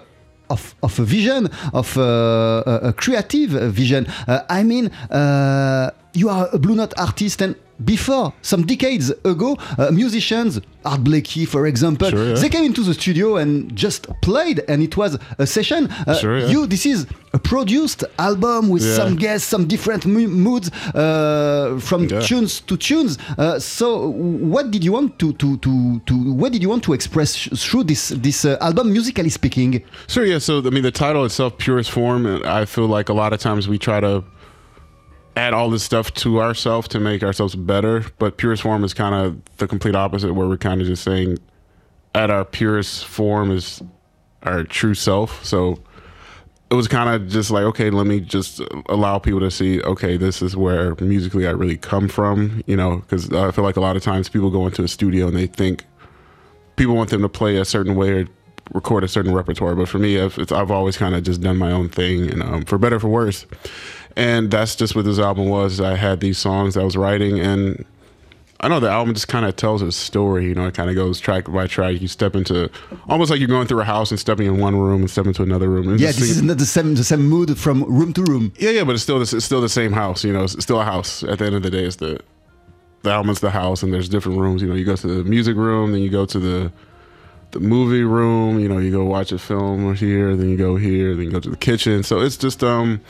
of, 0.50 0.76
a 1.00 1.04
vision, 1.04 1.50
of 1.74 1.98
uh, 1.98 2.62
a, 2.66 2.90
a 2.90 2.94
creative 2.94 3.50
vision. 3.74 4.06
Uh, 4.28 4.42
I 4.48 4.64
mean, 4.64 4.92
uh, 5.10 5.90
you 6.14 6.30
are 6.30 6.50
a 6.54 6.60
Blue 6.60 6.76
Note 6.76 6.94
artist, 6.98 7.42
and 7.42 7.56
before, 7.84 8.34
some 8.42 8.66
decades 8.66 9.10
ago, 9.26 9.58
uh, 9.78 9.92
musicians, 9.92 10.62
Art 10.86 11.04
Blakey, 11.04 11.46
for 11.46 11.66
example, 11.68 12.10
Sure, 12.10 12.30
yeah. 12.30 12.36
they 12.36 12.50
came 12.50 12.64
into 12.64 12.82
the 12.84 12.94
studio 12.94 13.38
and 13.38 13.76
just 13.76 14.08
played, 14.22 14.64
and 14.68 14.82
it 14.82 14.96
was 14.96 15.18
a 15.40 15.46
session. 15.48 15.88
Uh, 16.08 16.14
Sure, 16.16 16.38
yeah. 16.40 16.48
You, 16.48 16.68
this 16.68 16.86
is 16.86 17.06
a 17.34 17.40
produced 17.40 18.04
album 18.18 18.70
with 18.70 18.84
Yeah. 18.84 18.96
some 18.96 19.16
guests, 19.18 19.48
some 19.48 19.68
different 19.68 20.06
mo- 20.06 20.28
moods, 20.28 20.72
uh, 20.94 21.78
from 21.82 22.08
tunes 22.08 22.62
to 22.62 22.78
tunes. 22.78 23.18
Uh, 23.38 23.60
so, 23.60 24.10
what 24.10 24.72
did 24.72 24.84
you 24.84 24.92
want 24.94 25.20
to 25.20 25.34
to 25.34 25.58
to, 25.58 26.00
to 26.06 26.14
what 26.34 26.52
did 26.54 26.62
you 26.62 26.70
want 26.70 26.84
to 26.84 26.94
express 26.94 27.36
through 27.58 27.84
this 27.84 28.10
this 28.10 28.46
uh, 28.46 28.58
album, 28.62 28.92
musically 28.94 29.30
speaking? 29.30 29.84
Sure, 30.08 30.26
yeah. 30.26 30.40
So 30.40 30.60
I 30.60 30.70
mean, 30.70 30.84
the 30.84 30.92
title 30.92 31.26
itself, 31.26 31.58
"Purest 31.58 31.92
Form," 31.92 32.26
I 32.46 32.66
feel 32.66 32.88
like 32.88 33.10
a 33.10 33.14
lot 33.14 33.34
of 33.34 33.40
times 33.40 33.68
we 33.68 33.78
try 33.78 34.00
to 34.00 34.24
add 35.36 35.54
all 35.54 35.70
this 35.70 35.84
stuff 35.84 36.14
to 36.14 36.42
ourselves 36.42 36.88
to 36.90 37.00
make 37.00 37.24
ourselves 37.24 37.56
better, 37.56 38.06
but 38.20 38.38
purest 38.38 38.64
form 38.64 38.84
is 38.84 38.94
kind 38.94 39.14
of 39.14 39.58
the 39.58 39.68
complete 39.68 39.96
opposite, 39.96 40.34
where 40.34 40.48
we're 40.48 40.58
kind 40.58 40.82
of 40.82 40.88
just 40.88 41.04
saying, 41.04 41.38
at 42.14 42.30
our 42.30 42.46
purest 42.46 43.06
form 43.06 43.52
is 43.52 43.84
our 44.44 44.64
true 44.64 44.94
self. 44.94 45.44
So 45.44 45.80
it 46.72 46.76
was 46.76 46.88
kind 46.88 47.10
of 47.10 47.30
just 47.30 47.52
like, 47.52 47.64
okay, 47.64 47.90
let 47.90 48.08
me 48.08 48.22
just 48.22 48.62
allow 48.88 49.20
people 49.20 49.42
to 49.42 49.52
see, 49.52 49.82
okay, 49.82 50.18
this 50.18 50.42
is 50.42 50.56
where 50.56 50.96
musically 50.96 51.48
I 51.48 51.52
really 51.52 51.78
come 51.78 52.08
from, 52.08 52.64
you 52.66 52.76
know, 52.76 52.98
because 52.98 53.32
I 53.32 53.52
feel 53.52 53.64
like 53.64 53.76
a 53.76 53.82
lot 53.82 53.96
of 53.96 54.04
times 54.04 54.30
people 54.30 54.50
go 54.50 54.66
into 54.66 54.84
a 54.84 54.88
studio 54.88 55.28
and 55.28 55.36
they 55.36 55.48
think 55.48 55.84
people 56.76 56.96
want 56.96 57.10
them 57.10 57.22
to 57.22 57.30
play 57.30 57.58
a 57.58 57.66
certain 57.66 57.96
way 57.96 58.12
or 58.12 58.28
record 58.74 59.04
a 59.04 59.08
certain 59.08 59.34
repertoire. 59.34 59.76
But 59.76 59.90
for 59.90 60.00
me, 60.00 60.16
it's, 60.16 60.52
I've 60.52 60.72
always 60.72 60.98
kind 60.98 61.14
of 61.14 61.24
just 61.24 61.42
done 61.42 61.58
my 61.58 61.72
own 61.72 61.90
thing, 61.90 62.32
and 62.32 62.42
um, 62.42 62.66
for 62.66 62.78
better 62.78 62.96
or 62.96 63.00
for 63.00 63.10
worse. 63.10 63.46
And 64.16 64.50
that's 64.50 64.76
just 64.76 64.96
what 64.96 65.06
this 65.06 65.20
album 65.20 65.50
was. 65.50 65.82
I 65.82 65.96
had 65.96 66.20
these 66.22 66.38
songs 66.38 66.78
I 66.78 66.84
was 66.84 66.96
writing, 66.96 67.40
and 67.40 67.84
I 68.62 68.70
know 68.70 68.80
the 68.80 68.90
album 68.90 69.14
just 69.14 69.28
kind 69.28 69.46
of 69.46 69.58
tells 69.58 69.82
a 69.82 69.92
story. 69.92 70.46
You 70.46 70.56
know, 70.56 70.66
it 70.68 70.74
kind 70.74 70.90
of 70.90 70.96
goes 70.96 71.20
track 71.20 71.52
by 71.52 71.68
track. 71.68 72.00
You 72.00 72.08
step 72.08 72.34
into 72.36 72.70
almost 73.10 73.30
like 73.30 73.40
you're 73.40 73.50
going 73.50 73.68
through 73.68 73.82
a 73.82 73.86
house 73.86 74.12
and 74.12 74.20
stepping 74.20 74.48
in 74.48 74.58
one 74.60 74.76
room 74.78 75.02
and 75.02 75.12
stepping 75.12 75.32
into 75.32 75.44
another 75.44 75.70
room. 75.70 75.90
And 75.90 76.00
Yeah, 76.00 76.08
this 76.14 76.22
is 76.30 76.42
not 76.42 76.58
the 76.60 76.66
same 76.66 76.96
the 76.96 77.04
same 77.04 77.28
mood 77.28 77.58
from 77.58 77.84
room 77.84 78.14
to 78.14 78.24
room. 78.24 78.54
yeah, 78.58 78.70
yeah, 78.70 78.86
but 78.86 78.94
it's 78.94 79.04
still 79.04 79.20
the, 79.20 79.36
it's 79.36 79.46
still 79.46 79.60
the 79.62 79.68
same 79.70 79.92
house. 79.92 80.24
You 80.24 80.32
know, 80.32 80.44
it's 80.46 80.64
still 80.64 80.80
a 80.80 80.86
house. 80.86 81.22
At 81.24 81.40
the 81.40 81.46
end 81.48 81.56
of 81.56 81.64
the 81.64 81.70
day, 81.70 81.84
it's 81.84 81.98
the 81.98 82.22
the 83.04 83.12
album's 83.12 83.42
the 83.42 83.52
house, 83.52 83.84
and 83.84 83.94
there's 83.94 84.08
different 84.08 84.40
rooms. 84.40 84.62
You 84.62 84.70
know, 84.70 84.76
you 84.76 84.86
go 84.86 84.96
to 84.96 85.08
the 85.08 85.24
music 85.26 85.58
room, 85.58 85.92
then 85.92 86.00
you 86.02 86.10
go 86.10 86.26
to 86.26 86.40
the 86.40 86.72
the 87.52 87.60
movie 87.60 88.04
room. 88.04 88.60
You 88.62 88.70
know, 88.70 88.78
you 88.78 88.92
go 88.92 89.04
watch 89.04 89.34
a 89.34 89.38
film 89.38 89.94
here, 89.96 90.38
then 90.38 90.50
you 90.50 90.56
go 90.58 90.78
here, 90.78 91.14
then 91.16 91.26
you 91.26 91.32
go 91.32 91.42
to 91.42 91.50
the 91.50 91.58
kitchen. 91.58 92.02
So 92.04 92.22
it's 92.22 92.38
just 92.38 92.64
um 92.64 93.02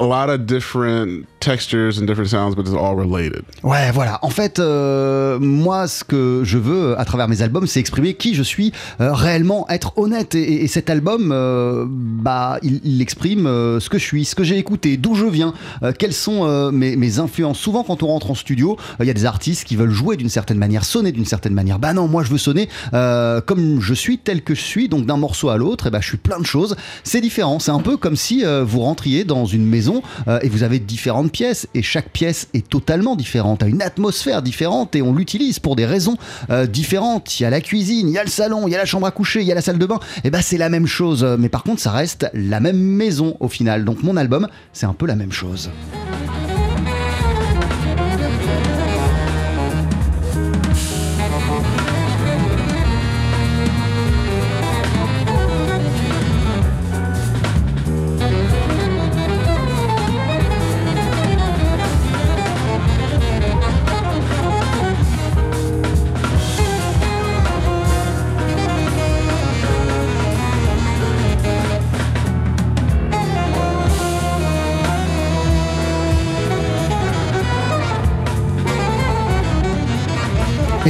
a 0.00 0.04
lot 0.04 0.30
of 0.30 0.46
different 0.46 1.26
textures 1.40 1.98
and 1.98 2.06
different 2.06 2.28
sounds, 2.28 2.54
but 2.54 2.66
it's 2.66 2.74
all 2.74 2.96
related. 2.96 3.42
Ouais, 3.62 3.90
voilà. 3.92 4.18
En 4.22 4.30
fait, 4.30 4.58
euh, 4.58 5.38
moi, 5.38 5.88
ce 5.88 6.04
que 6.04 6.40
je 6.42 6.56
veux 6.56 6.98
à 6.98 7.04
travers 7.04 7.28
mes 7.28 7.42
albums, 7.42 7.66
c'est 7.66 7.80
exprimer 7.80 8.14
qui 8.14 8.34
je 8.34 8.42
suis 8.42 8.72
euh, 9.00 9.12
réellement, 9.12 9.66
être 9.68 9.96
honnête. 9.98 10.34
Et, 10.34 10.64
et 10.64 10.68
cet 10.68 10.88
album, 10.88 11.30
euh, 11.32 11.84
bah, 11.86 12.58
il, 12.62 13.00
exprime 13.00 13.44
ce 13.44 13.88
que 13.88 13.98
je 13.98 14.04
suis, 14.04 14.24
ce 14.24 14.34
que 14.34 14.44
j'ai 14.44 14.58
écouté, 14.58 14.96
d'où 14.96 15.14
je 15.14 15.24
viens, 15.26 15.54
quelles 15.98 16.12
sont 16.12 16.70
mes, 16.70 16.96
mes 16.96 17.18
influences. 17.18 17.58
Souvent, 17.58 17.82
quand 17.82 18.02
on 18.02 18.08
rentre 18.08 18.30
en 18.30 18.34
studio, 18.34 18.76
il 19.00 19.06
y 19.06 19.10
a 19.10 19.14
des 19.14 19.24
artistes 19.24 19.64
qui 19.64 19.74
veulent 19.74 19.90
jouer 19.90 20.16
d'une 20.16 20.28
certaine 20.28 20.58
manière, 20.58 20.84
sonner 20.84 21.12
d'une 21.12 21.24
certaine 21.24 21.54
manière. 21.54 21.78
Bah 21.78 21.94
non, 21.94 22.08
moi, 22.08 22.22
je 22.22 22.30
veux 22.30 22.38
sonner 22.38 22.68
comme 22.92 23.80
je 23.80 23.94
suis, 23.94 24.18
tel 24.18 24.42
que 24.42 24.54
je 24.54 24.62
suis. 24.62 24.88
Donc, 24.88 25.06
d'un 25.06 25.16
morceau 25.16 25.48
à 25.48 25.56
l'autre, 25.56 25.86
et 25.86 25.90
bah, 25.90 26.00
je 26.00 26.08
suis 26.08 26.18
plein 26.18 26.38
de 26.38 26.46
choses. 26.46 26.76
C'est 27.04 27.20
différent. 27.20 27.58
C'est 27.58 27.70
un 27.70 27.80
peu 27.80 27.96
comme 27.96 28.16
si 28.16 28.44
vous 28.44 28.80
rentriez 28.80 29.24
dans 29.24 29.46
une 29.46 29.64
maison 29.64 29.89
euh, 30.28 30.38
et 30.42 30.48
vous 30.48 30.62
avez 30.62 30.78
différentes 30.78 31.32
pièces 31.32 31.68
et 31.74 31.82
chaque 31.82 32.10
pièce 32.10 32.48
est 32.54 32.68
totalement 32.68 33.16
différente, 33.16 33.62
a 33.62 33.66
une 33.66 33.82
atmosphère 33.82 34.42
différente 34.42 34.94
et 34.96 35.02
on 35.02 35.14
l'utilise 35.14 35.58
pour 35.58 35.76
des 35.76 35.86
raisons 35.86 36.16
euh, 36.50 36.66
différentes. 36.66 37.38
Il 37.38 37.44
y 37.44 37.46
a 37.46 37.50
la 37.50 37.60
cuisine, 37.60 38.08
il 38.08 38.14
y 38.14 38.18
a 38.18 38.24
le 38.24 38.30
salon, 38.30 38.66
il 38.66 38.72
y 38.72 38.74
a 38.74 38.78
la 38.78 38.86
chambre 38.86 39.06
à 39.06 39.10
coucher, 39.10 39.40
il 39.40 39.46
y 39.46 39.52
a 39.52 39.54
la 39.54 39.62
salle 39.62 39.78
de 39.78 39.86
bain. 39.86 40.00
Et 40.24 40.30
bah 40.30 40.42
c'est 40.42 40.58
la 40.58 40.68
même 40.68 40.86
chose, 40.86 41.24
mais 41.38 41.48
par 41.48 41.62
contre 41.62 41.80
ça 41.80 41.90
reste 41.90 42.28
la 42.34 42.60
même 42.60 42.78
maison 42.78 43.36
au 43.40 43.48
final. 43.48 43.84
Donc 43.84 44.02
mon 44.02 44.16
album, 44.16 44.48
c'est 44.72 44.86
un 44.86 44.94
peu 44.94 45.06
la 45.06 45.16
même 45.16 45.32
chose. 45.32 45.70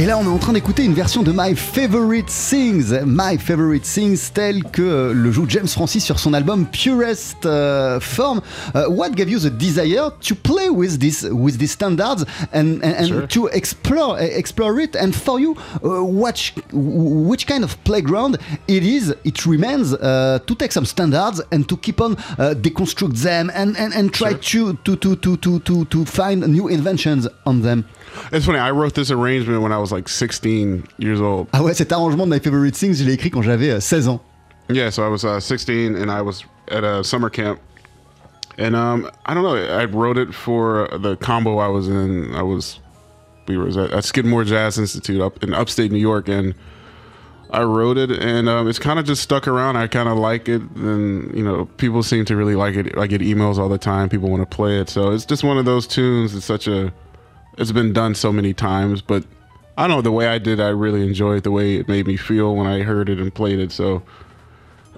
Et 0.01 0.07
là, 0.07 0.17
on 0.17 0.23
est 0.23 0.27
en 0.27 0.39
train 0.39 0.53
d'écouter 0.53 0.83
une 0.83 0.95
version 0.95 1.21
de 1.21 1.31
My 1.31 1.55
Favorite 1.55 2.25
Things, 2.25 2.91
My 3.05 3.37
Favorite 3.37 3.83
Things, 3.83 4.31
tel 4.33 4.63
que 4.63 4.81
euh, 4.81 5.13
le 5.13 5.31
joue 5.31 5.45
James 5.47 5.67
Francis 5.67 6.03
sur 6.03 6.17
son 6.17 6.33
album 6.33 6.65
Purest 6.65 7.45
euh, 7.45 7.99
Form. 7.99 8.41
Uh, 8.73 8.85
what 8.89 9.11
gave 9.11 9.29
you 9.29 9.37
the 9.37 9.51
desire 9.51 10.09
to 10.19 10.33
play 10.33 10.69
with 10.69 10.97
this 10.97 11.27
with 11.31 11.59
these 11.59 11.73
standards 11.73 12.25
and 12.51 12.79
and, 12.81 12.95
and 12.97 13.05
Sure. 13.05 13.27
to 13.27 13.47
explore 13.49 14.17
explore 14.19 14.79
it? 14.81 14.95
And 14.95 15.11
for 15.13 15.39
you, 15.39 15.55
uh, 15.83 16.01
which 16.73 17.45
kind 17.45 17.63
of 17.63 17.77
playground 17.83 18.39
it 18.67 18.83
is? 18.83 19.13
It 19.23 19.45
remains 19.45 19.93
uh, 19.93 20.39
to 20.47 20.55
take 20.55 20.71
some 20.71 20.85
standards 20.87 21.43
and 21.51 21.69
to 21.69 21.77
keep 21.77 22.01
on 22.01 22.13
uh, 22.39 22.55
deconstruct 22.55 23.21
them 23.21 23.51
and 23.53 23.77
and, 23.77 23.93
and 23.93 24.11
try 24.11 24.33
to, 24.33 24.73
to 24.83 24.95
to 24.95 25.15
to 25.17 25.37
to 25.37 25.59
to 25.59 25.85
to 25.85 26.05
find 26.05 26.47
new 26.47 26.67
inventions 26.69 27.27
on 27.45 27.61
them. 27.61 27.85
It's 28.31 28.45
funny. 28.45 28.59
I 28.59 28.71
wrote 28.71 28.95
this 28.95 29.11
arrangement 29.11 29.61
when 29.61 29.71
I 29.71 29.77
was 29.77 29.90
like 29.91 30.07
16 30.07 30.83
years 30.99 31.21
old. 31.21 31.47
Ah 31.53 31.63
ouais, 31.63 31.73
cet 31.73 31.91
arrangement 31.91 32.25
de 32.25 32.31
My 32.31 32.39
Favorite 32.39 32.75
Things, 32.75 32.95
je 32.95 33.03
l'ai 33.03 33.13
écrit 33.13 33.29
quand 33.29 33.41
j'avais 33.41 33.71
euh, 33.71 33.79
16 33.79 34.07
ans. 34.07 34.21
Yeah, 34.69 34.89
so 34.89 35.03
I 35.03 35.09
was 35.09 35.25
uh, 35.25 35.39
16 35.39 35.95
and 35.95 36.09
I 36.09 36.21
was 36.21 36.45
at 36.69 36.83
a 36.83 37.03
summer 37.03 37.29
camp. 37.29 37.59
And 38.57 38.75
um, 38.75 39.09
I 39.25 39.33
don't 39.33 39.43
know, 39.43 39.55
I 39.55 39.85
wrote 39.85 40.17
it 40.17 40.33
for 40.33 40.87
the 40.97 41.15
combo 41.17 41.57
I 41.57 41.67
was 41.67 41.87
in. 41.87 42.33
I 42.35 42.43
was, 42.43 42.79
we 43.47 43.57
were 43.57 43.67
at, 43.67 43.91
at 43.91 44.05
Skidmore 44.05 44.43
Jazz 44.43 44.77
Institute 44.77 45.21
up 45.21 45.43
in 45.43 45.53
upstate 45.53 45.91
New 45.91 45.99
York. 45.99 46.27
And 46.29 46.53
I 47.49 47.63
wrote 47.63 47.97
it 47.97 48.11
and 48.11 48.47
um, 48.47 48.69
it's 48.69 48.79
kind 48.79 48.97
of 48.97 49.05
just 49.05 49.21
stuck 49.21 49.47
around. 49.47 49.75
I 49.75 49.87
kind 49.87 50.07
of 50.07 50.17
like 50.17 50.47
it. 50.47 50.61
And, 50.75 51.35
you 51.35 51.43
know, 51.43 51.65
people 51.77 52.03
seem 52.03 52.23
to 52.25 52.35
really 52.35 52.55
like 52.55 52.75
it. 52.75 52.97
I 52.97 53.07
get 53.07 53.21
emails 53.21 53.57
all 53.57 53.67
the 53.67 53.77
time. 53.77 54.09
People 54.09 54.29
want 54.29 54.49
to 54.49 54.55
play 54.55 54.79
it. 54.79 54.89
So 54.89 55.11
it's 55.11 55.25
just 55.25 55.43
one 55.43 55.57
of 55.57 55.65
those 55.65 55.87
tunes. 55.87 56.35
It's 56.35 56.45
such 56.45 56.67
a, 56.67 56.93
it's 57.57 57.71
been 57.71 57.93
done 57.93 58.15
so 58.15 58.31
many 58.31 58.53
times. 58.53 59.01
But 59.01 59.25
I 59.77 59.87
know, 59.87 60.01
the 60.01 60.11
way 60.11 60.27
I 60.27 60.37
did, 60.37 60.59
I 60.59 60.69
really 60.69 61.07
enjoyed 61.07 61.43
the 61.43 61.51
way 61.51 61.75
it 61.75 61.87
made 61.87 62.05
me 62.07 62.17
feel 62.17 62.55
when 62.55 62.67
I 62.67 62.81
heard 62.81 63.09
it 63.09 63.19
and 63.19 63.33
played 63.33 63.59
it. 63.59 63.71
So 63.71 64.03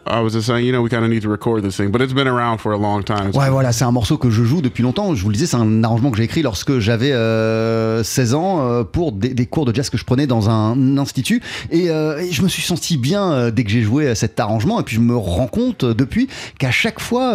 I 0.05 0.19
was 0.21 0.31
just 0.31 0.47
saying, 0.47 0.65
you 0.65 0.73
know, 0.73 0.81
we 0.81 0.89
kind 0.89 1.05
of 1.05 1.09
need 1.09 1.21
to 1.21 1.29
record 1.29 1.63
this 1.63 1.77
thing. 1.77 1.89
But 1.89 2.01
it's 2.01 2.13
been 2.13 2.27
around 2.27 2.59
for 2.59 2.73
a 2.73 2.77
long 2.77 3.03
time. 3.03 3.29
It's 3.29 3.37
Ouais, 3.37 3.49
voilà, 3.49 3.71
c'est 3.71 3.85
un 3.85 3.91
morceau 3.91 4.17
que 4.17 4.29
je 4.29 4.43
joue 4.43 4.61
depuis 4.61 4.83
longtemps. 4.83 5.15
Je 5.15 5.23
vous 5.23 5.29
le 5.29 5.33
disais, 5.33 5.45
c'est 5.47 5.55
un 5.55 5.83
arrangement 5.83 6.11
que 6.11 6.17
j'ai 6.17 6.23
écrit 6.23 6.41
lorsque 6.41 6.79
j'avais 6.79 7.13
euh, 7.13 8.03
16 8.03 8.33
ans 8.33 8.59
euh, 8.61 8.83
pour 8.83 9.13
des, 9.13 9.29
des 9.33 9.45
cours 9.45 9.65
de 9.65 9.73
jazz 9.73 9.89
que 9.89 9.97
je 9.97 10.03
prenais 10.03 10.27
dans 10.27 10.49
un 10.49 10.97
institut. 10.97 11.41
Et, 11.71 11.89
euh, 11.89 12.19
et 12.19 12.31
je 12.31 12.41
me 12.41 12.49
suis 12.49 12.61
senti 12.61 12.97
bien 12.97 13.31
euh, 13.31 13.51
dès 13.51 13.63
que 13.63 13.69
j'ai 13.69 13.81
joué 13.81 14.13
cet 14.13 14.39
arrangement. 14.41 14.81
Et 14.81 14.83
puis 14.83 14.97
je 14.97 15.01
me 15.01 15.15
rends 15.15 15.47
compte 15.47 15.85
depuis 15.85 16.27
qu'à 16.59 16.71
chaque 16.71 16.99
fois 16.99 17.31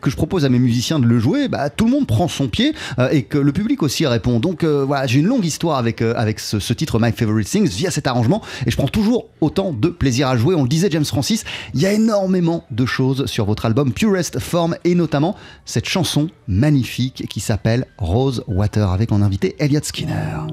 que 0.00 0.10
je 0.10 0.16
propose 0.16 0.44
à 0.44 0.48
mes 0.48 0.58
musiciens 0.58 0.98
de 0.98 1.06
le 1.06 1.18
jouer, 1.18 1.48
bah, 1.48 1.68
tout 1.68 1.84
le 1.84 1.90
monde 1.90 2.06
prend 2.06 2.28
son 2.28 2.48
pied 2.48 2.72
et 3.10 3.22
que 3.22 3.38
le 3.38 3.52
public 3.52 3.82
aussi 3.82 4.06
répond. 4.06 4.40
Donc 4.40 4.64
voilà, 4.64 5.06
j'ai 5.06 5.20
une 5.20 5.26
longue 5.26 5.44
histoire 5.44 5.78
avec, 5.78 6.00
avec 6.02 6.40
ce, 6.40 6.58
ce 6.58 6.72
titre 6.72 6.98
My 7.00 7.12
Favorite 7.12 7.48
Things 7.48 7.68
via 7.68 7.90
cet 7.90 8.06
arrangement. 8.06 8.42
Et 8.66 8.70
je 8.70 8.76
prends 8.76 8.88
toujours 8.88 9.26
autant 9.40 9.72
de 9.72 9.88
plaisir 9.88 10.28
à 10.28 10.36
jouer. 10.36 10.54
On 10.54 10.62
le 10.62 10.68
disait, 10.68 10.88
James 10.90 11.04
Francis, 11.04 11.44
il 11.74 11.80
y 11.80 11.86
a 11.86 11.97
énormément 11.98 12.64
de 12.70 12.86
choses 12.86 13.26
sur 13.26 13.44
votre 13.44 13.66
album 13.66 13.92
Purest 13.92 14.38
Form 14.38 14.76
et 14.84 14.94
notamment 14.94 15.34
cette 15.64 15.88
chanson 15.88 16.28
magnifique 16.46 17.26
qui 17.28 17.40
s'appelle 17.40 17.86
Rose 17.98 18.44
Water 18.46 18.90
avec 18.90 19.10
en 19.10 19.20
invité 19.20 19.56
Elliot 19.58 19.80
Skinner. 19.82 20.46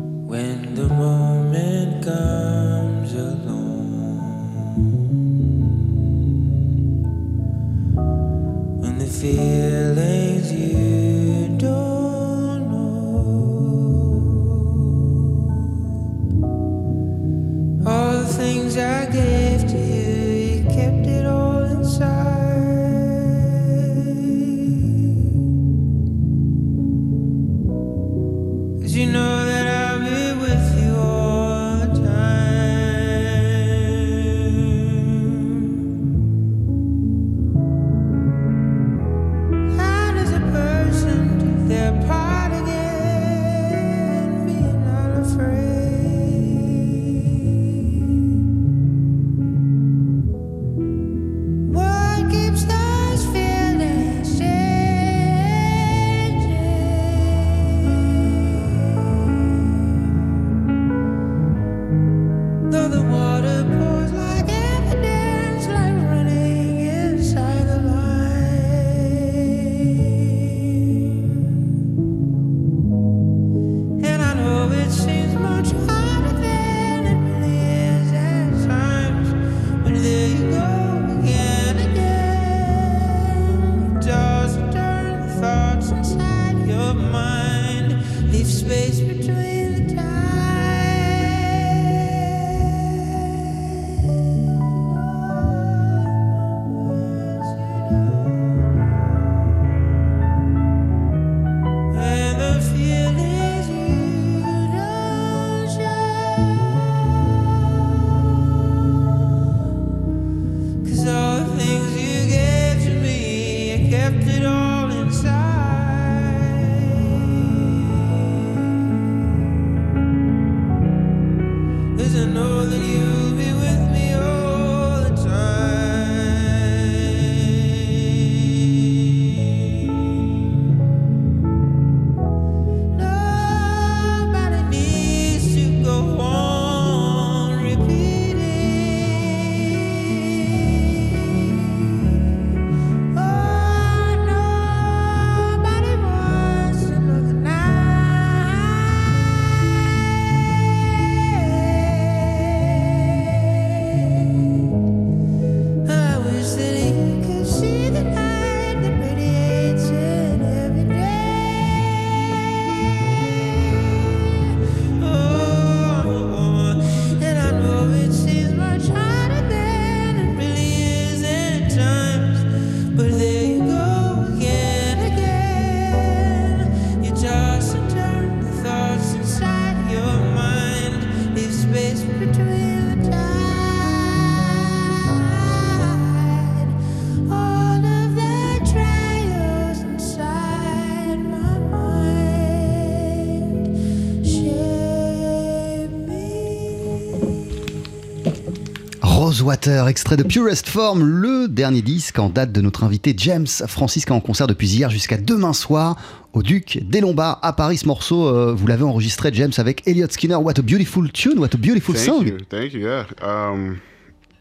Rosewater, 199.45 199.87
extrait 199.87 200.17
de 200.17 200.23
Purest 200.23 200.67
Form, 200.67 201.05
le 201.05 201.47
dernier 201.47 201.83
disque 201.83 202.17
en 202.17 202.29
date 202.29 202.51
de 202.51 202.61
notre 202.61 202.83
invité 202.83 203.13
James 203.15 203.45
Francis 203.67 204.03
qui 204.03 204.11
est 204.11 204.15
en 204.15 204.19
concert 204.19 204.47
depuis 204.47 204.67
hier 204.67 204.89
jusqu'à 204.89 205.17
demain 205.17 205.53
soir 205.53 205.97
au 206.33 206.41
Duc 206.41 206.79
des 206.81 206.99
Lombards 206.99 207.37
à 207.43 207.53
Paris. 207.53 207.77
Ce 207.77 207.85
morceau, 207.85 208.25
euh, 208.25 208.55
vous 208.55 208.65
l'avez 208.65 208.83
enregistré 208.83 209.29
James 209.33 209.51
avec 209.57 209.87
Elliot 209.87 210.07
Skinner. 210.09 210.37
What 210.37 210.53
a 210.57 210.63
beautiful 210.63 211.11
tune, 211.11 211.37
what 211.37 211.49
a 211.53 211.57
beautiful 211.57 211.93
Thank 211.93 212.05
song. 212.05 212.25
you, 212.25 212.39
thank 212.49 212.73
you. 212.73 212.79
Yeah, 212.79 213.05
um, 213.21 213.81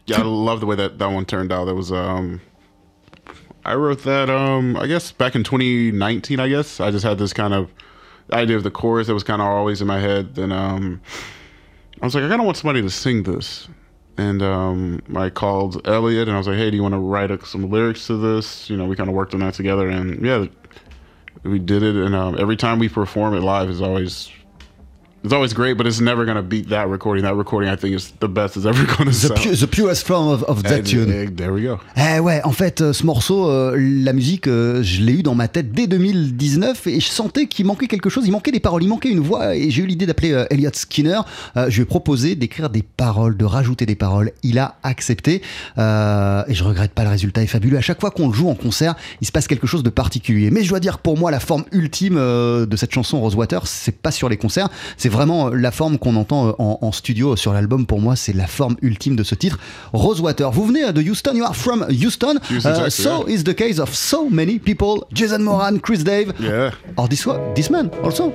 yeah, 0.07 0.21
I 0.21 0.23
love 0.23 0.59
the 0.59 0.65
way 0.65 0.75
that 0.75 0.97
that 0.97 1.11
one 1.11 1.25
turned 1.25 1.51
out. 1.51 1.65
That 1.65 1.75
was 1.75 1.91
um, 1.91 2.41
I 3.63 3.75
wrote 3.75 4.01
that 4.05 4.31
um, 4.31 4.75
I 4.75 4.87
guess 4.87 5.11
back 5.11 5.35
in 5.35 5.43
2019. 5.43 6.39
I 6.39 6.49
guess 6.49 6.79
I 6.79 6.89
just 6.89 7.05
had 7.05 7.19
this 7.19 7.31
kind 7.31 7.53
of 7.53 7.69
idea 8.33 8.57
of 8.57 8.63
the 8.63 8.71
chorus 8.71 9.05
that 9.05 9.13
was 9.13 9.23
kind 9.23 9.39
of 9.39 9.47
always 9.47 9.81
in 9.81 9.87
my 9.87 9.99
head. 9.99 10.33
Then 10.33 10.51
um, 10.51 10.99
I 12.01 12.05
was 12.07 12.15
like, 12.15 12.23
I 12.23 12.27
kind 12.27 12.41
of 12.41 12.45
want 12.45 12.57
somebody 12.57 12.81
to 12.81 12.89
sing 12.89 13.21
this. 13.21 13.67
And 14.17 14.41
um, 14.41 15.01
I 15.15 15.29
called 15.29 15.85
Elliot 15.87 16.27
and 16.27 16.35
I 16.35 16.37
was 16.37 16.47
like, 16.47 16.57
hey, 16.57 16.71
do 16.71 16.77
you 16.77 16.83
want 16.83 16.93
to 16.93 16.99
write 16.99 17.31
uh, 17.31 17.43
some 17.43 17.69
lyrics 17.69 18.07
to 18.07 18.17
this? 18.17 18.69
You 18.69 18.77
know, 18.77 18.85
we 18.85 18.95
kind 18.95 19.09
of 19.09 19.15
worked 19.15 19.33
on 19.33 19.41
that 19.41 19.53
together. 19.53 19.89
And 19.89 20.25
yeah, 20.25 20.45
we 21.43 21.59
did 21.59 21.83
it. 21.83 21.95
And 21.95 22.15
um, 22.15 22.37
every 22.39 22.55
time 22.55 22.79
we 22.79 22.87
perform 22.87 23.33
it 23.33 23.41
live 23.41 23.69
is 23.69 23.81
always. 23.81 24.31
It's 25.25 25.33
always 25.33 25.53
great, 25.55 25.75
but 25.75 25.87
it's 25.87 25.99
never 25.99 26.23
gonna 26.23 26.43
beat 26.43 26.69
that 26.69 26.87
recording. 26.87 27.23
That 27.23 27.33
recording, 27.35 27.67
I 27.67 27.75
think, 27.75 27.95
is 27.95 28.13
the 28.19 28.27
best 28.27 28.57
it's 28.57 28.67
ever 28.67 28.85
gonna 28.97 29.09
The, 29.09 29.13
sound. 29.27 29.39
pu- 29.41 29.55
the 29.55 29.65
purest 29.67 30.05
form 30.05 30.27
of, 30.27 30.43
of 30.43 30.61
that 30.61 30.81
And, 30.81 30.83
tune. 30.83 31.09
eh, 31.11 31.25
there 31.35 31.51
we 31.51 31.63
go. 31.63 31.79
Eh 31.97 32.19
ouais, 32.19 32.41
en 32.43 32.51
fait, 32.51 32.81
euh, 32.81 32.93
ce 32.93 33.03
morceau, 33.03 33.49
euh, 33.49 33.75
la 33.75 34.13
musique, 34.13 34.45
euh, 34.47 34.83
je 34.83 35.01
l'ai 35.01 35.13
eu 35.13 35.23
dans 35.23 35.33
ma 35.33 35.47
tête 35.47 35.71
dès 35.71 35.87
2019 35.87 36.85
et 36.85 36.99
je 36.99 37.07
sentais 37.07 37.47
qu'il 37.47 37.65
manquait 37.65 37.87
quelque 37.87 38.11
chose. 38.11 38.25
Il 38.27 38.31
manquait 38.33 38.51
des 38.51 38.59
paroles, 38.59 38.83
il 38.83 38.87
manquait 38.87 39.09
une 39.09 39.19
voix 39.19 39.55
et 39.55 39.71
j'ai 39.71 39.81
eu 39.81 39.87
l'idée 39.87 40.05
d'appeler 40.05 40.31
euh, 40.33 40.45
Elliot 40.51 40.69
Skinner. 40.73 41.21
Je 41.55 41.75
lui 41.75 41.81
ai 41.81 41.85
proposé 41.85 42.35
d'écrire 42.35 42.69
des 42.69 42.83
paroles, 42.83 43.35
de 43.35 43.45
rajouter 43.45 43.87
des 43.87 43.95
paroles. 43.95 44.31
Il 44.43 44.59
a 44.59 44.75
accepté 44.83 45.41
et 45.77 46.53
je 46.53 46.63
regrette 46.63 46.91
pas 46.91 47.03
le 47.03 47.09
résultat 47.09 47.41
est 47.41 47.47
fabuleux. 47.47 47.77
À 47.77 47.81
chaque 47.81 47.99
fois 47.99 48.11
qu'on 48.11 48.27
le 48.27 48.33
joue 48.35 48.49
en 48.49 48.55
concert, 48.55 48.93
il 49.21 49.25
se 49.27 49.31
passe 49.31 49.47
quelque 49.47 49.65
chose 49.65 49.81
de 49.81 49.89
particulier. 49.89 50.51
Mais 50.51 50.63
je 50.63 50.69
dois 50.69 50.79
dire 50.79 50.97
que 50.97 51.01
pour 51.01 51.17
moi, 51.17 51.31
la 51.31 51.39
forme 51.39 51.63
ultime 51.71 52.13
de 52.15 52.75
cette 52.75 52.93
chanson 52.93 53.19
Rosewater, 53.21 53.65
c'est 53.65 53.95
pas 53.95 54.11
sur 54.11 54.29
les 54.29 54.37
concerts, 54.37 54.69
c'est 54.97 55.09
vraiment 55.15 55.47
euh, 55.47 55.55
la 55.55 55.71
forme 55.71 55.97
qu'on 55.97 56.15
entend 56.17 56.47
euh, 56.49 56.51
en, 56.59 56.77
en 56.81 56.91
studio 56.91 57.35
sur 57.35 57.53
l'album. 57.53 57.85
Pour 57.85 57.99
moi, 58.01 58.15
c'est 58.15 58.33
la 58.33 58.47
forme 58.47 58.75
ultime 58.81 59.15
de 59.15 59.23
ce 59.23 59.33
titre, 59.35 59.57
Rosewater. 59.93 60.51
Vous 60.51 60.65
venez 60.65 60.83
euh, 60.83 60.91
de 60.91 61.01
Houston, 61.01 61.33
you 61.35 61.43
are 61.43 61.55
from 61.55 61.85
Houston. 61.89 62.35
Uh, 62.51 62.89
so 62.89 63.25
is 63.27 63.43
the 63.43 63.53
case 63.55 63.79
of 63.79 63.93
so 63.95 64.29
many 64.29 64.59
people. 64.59 65.05
Jason 65.13 65.39
Moran, 65.39 65.79
Chris 65.79 66.03
Dave, 66.03 66.33
Yeah. 66.39 66.71
or 66.97 67.07
this 67.07 67.25
one, 67.25 67.39
this 67.55 67.69
man 67.69 67.89
also. 68.03 68.31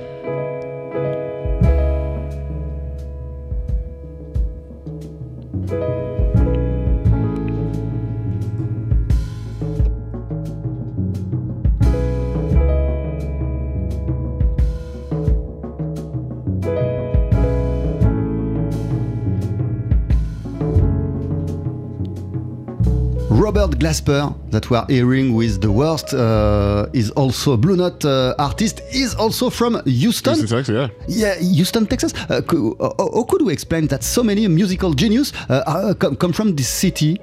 Robert 23.53 23.79
Glasper, 23.79 24.33
that 24.49 24.69
we 24.69 24.77
are 24.77 24.85
hearing 24.87 25.33
with 25.35 25.59
the 25.59 25.69
worst, 25.69 26.13
uh, 26.13 26.87
is 26.93 27.11
also 27.11 27.51
a 27.51 27.57
Blue 27.57 27.75
Note 27.75 28.05
uh, 28.05 28.33
artist. 28.39 28.81
Is 28.93 29.13
also 29.15 29.49
from 29.49 29.81
Houston. 29.83 30.35
Houston, 30.35 30.63
Texas, 30.63 30.73
yeah. 30.73 30.87
Yeah, 31.09 31.35
Houston, 31.35 31.85
Texas. 31.85 32.13
Uh, 32.29 32.41
uh, 32.79 32.93
how 32.97 33.23
could 33.23 33.41
we 33.41 33.51
explain 33.51 33.87
that 33.87 34.05
so 34.05 34.23
many 34.23 34.47
musical 34.47 34.93
genius 34.93 35.33
uh, 35.49 35.63
are, 35.67 35.93
come, 35.95 36.15
come 36.15 36.31
from 36.31 36.55
this 36.55 36.69
city? 36.69 37.19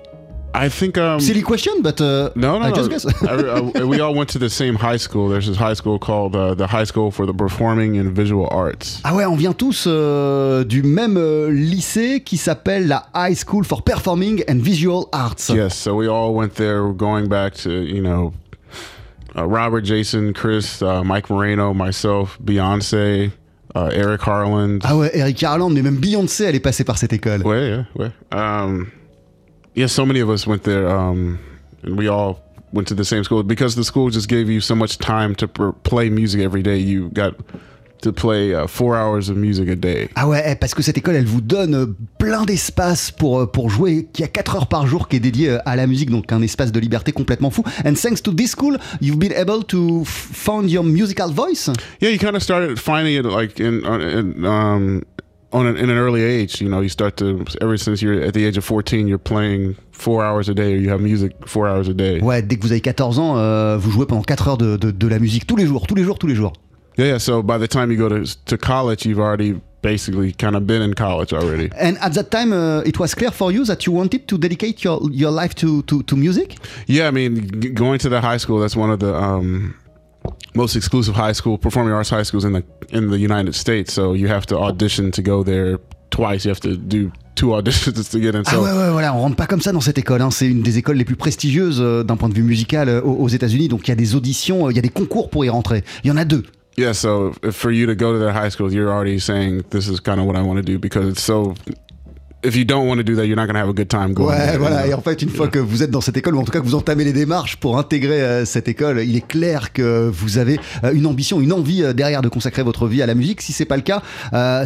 I 0.60 0.68
think 0.68 0.98
um, 0.98 1.20
Silly 1.20 1.42
question, 1.42 1.82
but 1.82 2.00
uh, 2.00 2.30
No, 2.34 2.58
no, 2.58 2.64
I 2.64 2.70
no. 2.70 2.74
just 2.74 2.90
guess. 2.90 3.04
I- 3.06 3.80
I- 3.80 3.84
we 3.84 4.00
all 4.00 4.12
went 4.14 4.28
to 4.30 4.38
the 4.38 4.48
same 4.50 4.74
high 4.74 4.98
school. 4.98 5.28
There's 5.28 5.46
this 5.46 5.56
high 5.56 5.74
school 5.74 5.98
called 5.98 6.34
uh, 6.34 6.54
the 6.54 6.66
High 6.66 6.84
School 6.86 7.10
for 7.12 7.26
the 7.26 7.32
Performing 7.32 7.96
and 7.98 8.10
Visual 8.14 8.48
Arts. 8.50 9.00
Ah 9.04 9.14
ouais, 9.14 9.24
on 9.24 9.36
vient 9.36 9.52
tous 9.52 9.84
euh, 9.86 10.64
du 10.64 10.82
même 10.82 11.16
euh, 11.16 11.50
lycée 11.50 12.20
qui 12.24 12.36
s'appelle 12.36 12.88
la 12.88 13.06
High 13.14 13.36
School 13.36 13.64
for 13.64 13.82
Performing 13.82 14.42
and 14.48 14.58
Visual 14.60 15.04
Arts. 15.12 15.48
Yes, 15.50 15.74
so 15.76 15.94
we 15.94 16.08
all 16.08 16.34
went 16.34 16.54
there, 16.56 16.92
going 16.92 17.28
back 17.28 17.54
to 17.62 17.70
you 17.70 18.02
know 18.02 18.32
uh, 19.36 19.44
Robert, 19.46 19.84
Jason, 19.84 20.32
Chris, 20.32 20.82
uh, 20.82 21.02
Mike 21.04 21.30
Moreno, 21.30 21.72
myself, 21.72 22.36
Beyonce, 22.42 23.30
uh, 23.76 23.90
Eric 23.92 24.22
Harland. 24.26 24.80
Ah 24.84 24.96
ouais, 24.96 25.10
Eric 25.14 25.40
Harland, 25.44 25.70
mais 25.72 25.82
même 25.82 25.96
Beyoncé, 26.00 26.44
elle 26.44 26.56
est 26.56 26.60
passée 26.60 26.82
par 26.84 26.98
cette 26.98 27.12
école. 27.12 27.42
Ouais, 27.46 27.84
ouais. 27.96 28.10
Um, 28.32 28.88
yeah, 29.78 29.86
so 29.88 30.04
many 30.04 30.20
of 30.20 30.28
us 30.28 30.46
went 30.46 30.62
there, 30.64 30.88
um, 30.88 31.38
and 31.84 31.96
we 31.96 32.08
all 32.08 32.40
went 32.72 32.88
to 32.88 32.94
the 32.94 33.04
same 33.04 33.22
school 33.24 33.42
because 33.42 33.74
the 33.76 33.84
school 33.84 34.10
just 34.10 34.28
gave 34.28 34.50
you 34.50 34.60
so 34.60 34.74
much 34.74 34.98
time 34.98 35.34
to 35.36 35.46
pr- 35.48 35.72
play 35.84 36.10
music 36.10 36.40
every 36.42 36.62
day. 36.62 36.76
You 36.78 37.08
got 37.14 37.34
to 38.02 38.12
play 38.12 38.54
uh, 38.54 38.66
four 38.68 38.96
hours 38.96 39.28
of 39.28 39.36
music 39.36 39.68
a 39.68 39.74
day. 39.74 40.08
Ah 40.14 40.28
ouais, 40.28 40.42
eh, 40.46 40.54
parce 40.54 40.72
que 40.74 40.82
cette 40.82 40.96
école, 40.98 41.16
elle 41.16 41.26
vous 41.26 41.40
donne 41.40 41.74
euh, 41.74 41.86
plein 42.18 42.44
d'espace 42.44 43.10
pour, 43.10 43.40
euh, 43.40 43.46
pour 43.46 43.70
jouer, 43.70 44.06
qui 44.12 44.22
a 44.22 44.28
4 44.28 44.54
heures 44.56 44.66
par 44.68 44.86
jour 44.86 45.08
qui 45.08 45.16
est 45.16 45.20
dédié 45.20 45.50
euh, 45.50 45.58
à 45.64 45.74
la 45.76 45.86
musique, 45.86 46.10
donc 46.10 46.30
un 46.32 46.40
espace 46.42 46.70
de 46.70 46.78
liberté 46.78 47.10
complètement 47.12 47.50
fou. 47.50 47.64
And 47.84 47.94
thanks 47.94 48.22
to 48.22 48.32
this 48.32 48.50
school, 48.52 48.76
you've 49.00 49.18
been 49.18 49.32
able 49.32 49.64
to 49.64 50.02
f- 50.02 50.28
found 50.32 50.70
your 50.70 50.84
musical 50.84 51.30
voice? 51.32 51.70
Yeah, 52.00 52.10
you 52.10 52.18
kind 52.18 52.36
of 52.36 52.42
started 52.42 52.78
finding 52.78 53.16
it 53.18 53.24
like 53.24 53.58
in, 53.60 53.84
on- 53.84 54.00
in 54.02 54.44
um 54.44 55.02
on 55.52 55.66
an, 55.66 55.76
in 55.76 55.90
an 55.90 55.96
early 55.98 56.22
age. 56.22 56.60
You 56.60 56.68
know, 56.68 56.80
you 56.80 56.88
start 56.88 57.16
to 57.18 57.44
ever 57.60 57.76
since 57.76 58.02
you're 58.02 58.20
at 58.22 58.34
the 58.34 58.44
age 58.44 58.56
of 58.58 58.64
14, 58.64 59.08
you're 59.08 59.18
playing 59.18 59.76
four 59.92 60.24
hours 60.24 60.48
a 60.48 60.54
day, 60.54 60.74
or 60.74 60.76
you 60.76 60.90
have 60.90 61.00
music 61.00 61.32
four 61.46 61.68
hours 61.68 61.88
a 61.88 61.94
day. 61.94 62.20
Ouais, 62.20 62.42
dès 62.42 62.56
que 62.56 62.62
vous 62.62 62.72
avez 62.72 62.80
14 62.80 63.18
ans, 63.18 63.36
euh, 63.38 63.76
vous 63.78 63.90
jouez 63.90 64.06
pendant 64.06 64.22
4 64.22 64.48
heures 64.48 64.58
de, 64.58 64.76
de, 64.76 64.90
de 64.90 65.08
la 65.08 65.18
musique 65.18 65.46
tous 65.46 65.56
les 65.56 65.66
jours, 65.66 65.86
tous 65.86 65.94
les 65.94 66.04
jours, 66.04 66.18
tous 66.18 66.26
les 66.26 66.34
jours. 66.34 66.52
Yeah, 66.96 67.06
yeah. 67.06 67.18
So 67.18 67.42
by 67.42 67.58
the 67.58 67.68
time 67.68 67.92
you 67.92 67.96
go 67.96 68.08
to 68.08 68.24
to 68.46 68.56
college, 68.56 69.06
you've 69.06 69.20
already 69.20 69.60
basically 69.82 70.32
kind 70.32 70.56
of 70.56 70.66
been 70.66 70.82
in 70.82 70.94
college 70.94 71.32
already. 71.32 71.70
And 71.78 71.96
at 72.00 72.14
that 72.14 72.30
time, 72.30 72.52
uh, 72.52 72.80
it 72.84 72.98
was 72.98 73.14
clear 73.14 73.30
for 73.30 73.52
you 73.52 73.64
that 73.66 73.86
you 73.86 73.92
wanted 73.92 74.26
to 74.26 74.36
dedicate 74.38 74.82
your, 74.82 75.00
your 75.12 75.30
life 75.30 75.54
to, 75.56 75.82
to, 75.82 76.02
to 76.02 76.16
music? 76.16 76.56
Yeah, 76.86 77.06
I 77.06 77.10
mean, 77.12 77.60
g- 77.60 77.70
going 77.70 77.98
to 78.00 78.08
the 78.08 78.20
high 78.20 78.38
school, 78.38 78.58
that's 78.58 78.74
one 78.76 78.90
of 78.90 78.98
the 78.98 79.14
um, 79.14 79.76
most 80.54 80.76
exclusive 80.76 81.14
high 81.16 81.34
school 81.34 81.58
performing 81.58 81.92
arts 81.92 82.10
high 82.10 82.24
schools 82.24 82.44
in 82.44 82.52
the 82.52 82.62
in 82.92 83.10
the 83.10 83.18
United 83.18 83.54
States. 83.54 83.92
So 83.92 84.14
you 84.14 84.28
have 84.28 84.46
to 84.46 84.56
audition 84.56 85.10
to 85.12 85.22
go 85.22 85.42
there 85.44 85.78
twice. 86.10 86.44
You 86.44 86.50
have 86.50 86.60
to 86.60 86.76
do 86.76 87.10
two 87.34 87.48
auditions 87.56 88.10
to 88.10 88.18
get 88.20 88.34
in. 88.34 88.42
Ah 88.46 88.50
So 88.52 88.62
ouais, 88.62 88.72
ouais, 88.72 88.90
voilà, 88.90 89.14
on 89.14 89.20
rentre 89.20 89.36
pas 89.36 89.46
comme 89.46 89.60
ça 89.60 89.72
dans 89.72 89.80
cette 89.80 89.98
école. 89.98 90.22
hein. 90.22 90.30
C'est 90.30 90.48
une 90.48 90.62
des 90.62 90.78
écoles 90.78 90.96
les 90.96 91.04
plus 91.04 91.16
prestigieuses 91.16 91.80
euh, 91.80 92.02
d'un 92.02 92.16
point 92.16 92.28
de 92.28 92.34
vue 92.34 92.42
musical 92.42 92.88
euh, 92.88 93.00
aux, 93.02 93.28
États-Unis. 93.28 93.68
Donc 93.68 93.86
il 93.86 93.90
y 93.90 93.92
a 93.92 93.96
des 93.96 94.14
auditions, 94.14 94.66
euh, 94.66 94.72
il 94.72 94.76
y 94.76 94.78
a 94.78 94.82
des 94.82 94.88
concours 94.88 95.30
pour 95.30 95.44
y 95.44 95.48
rentrer. 95.48 95.84
Il 96.04 96.08
y 96.08 96.10
en 96.10 96.16
a 96.16 96.24
deux. 96.24 96.42
Yeah, 96.76 96.92
so 96.94 97.32
for 97.50 97.72
you 97.72 97.86
to 97.86 97.94
go 97.96 98.12
to 98.12 98.20
that 98.20 98.34
high 98.34 98.50
school, 98.50 98.72
you're 98.72 98.88
already 98.90 99.18
saying 99.18 99.62
this 99.70 99.88
is 99.88 99.98
kind 100.00 100.20
of 100.20 100.26
what 100.26 100.36
I 100.36 100.42
want 100.42 100.56
to 100.56 100.62
do 100.62 100.78
because 100.78 101.08
it's 101.08 101.22
so. 101.22 101.54
If 102.44 102.54
you 102.54 102.64
don't 102.64 102.86
want 102.86 102.98
to 102.98 103.02
do 103.02 103.16
that, 103.16 103.26
you're 103.26 103.34
not 103.34 103.46
going 103.46 103.54
to 103.54 103.60
have 103.60 103.68
a 103.68 103.72
good 103.72 103.88
time 103.88 104.14
going. 104.14 104.28
Ouais, 104.28 104.36
there, 104.52 104.58
voilà. 104.58 104.86
you 104.86 104.92
Et 104.92 104.94
en 104.94 105.00
fait, 105.00 105.20
une 105.22 105.28
fois 105.28 105.48
que 105.48 105.58
vous 105.58 105.82
êtes 105.82 105.90
dans 105.90 106.00
cette 106.00 106.16
école, 106.16 106.36
ou 106.36 106.38
en 106.38 106.44
tout 106.44 106.52
cas 106.52 106.60
que 106.60 106.64
vous 106.64 106.76
entamez 106.76 107.02
les 107.02 107.12
démarches 107.12 107.56
pour 107.56 107.76
intégrer 107.78 108.20
euh, 108.22 108.44
cette 108.44 108.68
école, 108.68 109.02
il 109.04 109.16
est 109.16 109.26
clair 109.26 109.72
que 109.72 110.08
vous 110.08 110.38
avez 110.38 110.60
euh, 110.84 110.92
une 110.92 111.06
ambition, 111.06 111.40
une 111.40 111.52
envie 111.52 111.82
euh, 111.82 111.92
derrière 111.92 112.22
de 112.22 112.28
consacrer 112.28 112.62
votre 112.62 112.86
vie 112.86 113.02
à 113.02 113.06
la 113.06 113.16
musique. 113.16 113.42
Si 113.42 113.52
c'est 113.52 113.64
pas 113.64 113.74
le 113.76 113.82
cas, 113.82 114.02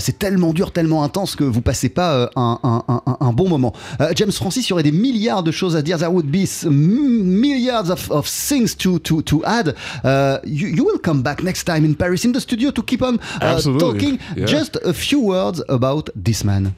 c'est 0.01 0.19
tellement 0.19 0.53
dur, 0.53 0.71
tellement 0.73 1.03
intense 1.03 1.35
que 1.35 1.45
vous 1.45 1.63
passez 1.63 1.89
pas 1.89 2.31
un, 2.37 2.59
un- 2.63 2.85
un- 2.89 3.17
un 3.21 3.33
bon 3.33 3.49
moment. 3.49 3.73
James 4.17 4.33
Francis, 4.33 4.67
il 4.69 4.71
y 4.71 4.73
aurait 4.75 4.83
des 4.83 4.93
milliards 4.93 5.43
de 5.43 5.51
choses 5.51 5.75
à 5.75 5.81
dire. 5.81 5.97
There 5.97 6.13
would 6.13 6.27
be 6.31 6.45
milliards 6.71 7.91
of, 7.91 8.11
of 8.11 8.27
things 8.29 8.75
to 8.77 8.99
to 8.99 9.23
to 9.23 9.43
add. 9.47 9.75
Uh, 10.05 10.39
you, 10.45 10.69
you 10.69 10.85
will 10.85 10.99
come 10.99 11.23
back 11.23 11.43
next 11.43 11.65
time 11.65 11.85
in 11.87 11.95
Paris 11.95 12.25
in 12.27 12.33
the 12.33 12.41
studio 12.41 12.71
to 12.71 12.83
keep 12.83 13.03
on 13.03 13.19
uh, 13.41 13.61
talking. 13.79 14.19
Yeah. 14.37 14.45
Just 14.47 14.77
a 14.85 14.93
few 14.93 15.21
words 15.21 15.63
about 15.69 16.11
this 16.15 16.45
man. 16.45 16.75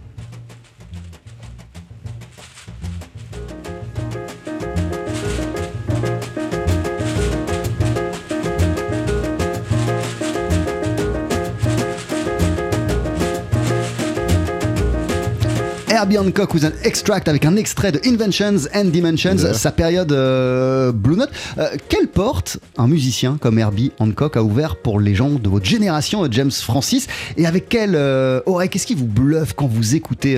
Herbie 16.04 16.18
Hancock 16.18 16.52
with 16.52 16.64
an 16.66 16.72
extract 16.82 17.28
avec 17.28 17.46
un 17.46 17.56
extrait 17.56 17.90
de 17.90 17.98
Inventions 18.06 18.68
and 18.74 18.84
Dimensions, 18.90 19.36
Yeah. 19.38 19.54
sa 19.54 19.72
période 19.72 20.12
euh, 20.12 20.92
Blue 20.92 21.16
Note. 21.16 21.30
Euh, 21.56 21.68
quelle 21.88 22.08
porte 22.08 22.58
un 22.76 22.88
musicien 22.88 23.38
comme 23.40 23.58
Herbie 23.58 23.90
Hancock 23.98 24.36
a 24.36 24.42
ouvert 24.42 24.76
pour 24.76 25.00
les 25.00 25.14
gens 25.14 25.30
de 25.30 25.48
votre 25.48 25.64
génération, 25.64 26.22
euh, 26.24 26.28
James 26.30 26.50
Francis? 26.50 27.06
Et 27.38 27.46
avec 27.46 27.70
quelle 27.70 27.94
euh, 27.94 28.42
oreille, 28.44 28.68
qu'est-ce 28.68 28.86
qui 28.86 28.94
vous 28.94 29.06
bluffe 29.06 29.54
quand 29.54 29.66
vous 29.66 29.94
écoutez 29.94 30.34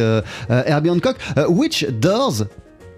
Herbie 0.48 0.90
Hancock? 0.90 1.16
Which 1.48 1.84
doors 2.00 2.44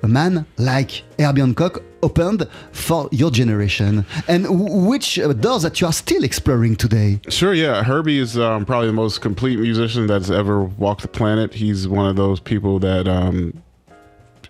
a 0.03 0.07
man 0.07 0.45
like 0.59 1.07
Herbie 1.19 1.41
Hancock 1.43 1.81
opened 2.03 2.49
for 2.73 3.09
your 3.13 3.31
generation? 3.31 4.05
And 4.27 4.87
which 4.89 5.19
uh, 5.19 5.33
doors 5.33 5.63
that 5.63 5.81
you 5.81 5.87
are 5.87 5.93
still 5.93 6.25
exploring 6.25 6.77
today? 6.77 7.21
Sure, 7.29 7.55
yeah. 7.55 7.83
Herbie 7.83 8.19
is 8.19 8.39
um, 8.39 8.65
probably 8.65 8.89
the 8.89 8.93
most 8.93 9.21
complete 9.21 9.59
musician 9.59 10.07
that's 10.07 10.31
ever 10.31 10.65
walked 10.65 11.03
the 11.03 11.09
planet. 11.09 11.55
He's 11.55 11.89
one 11.89 12.07
of 12.07 12.17
those 12.17 12.41
people 12.41 12.79
that 12.81 13.09
um, 13.09 13.63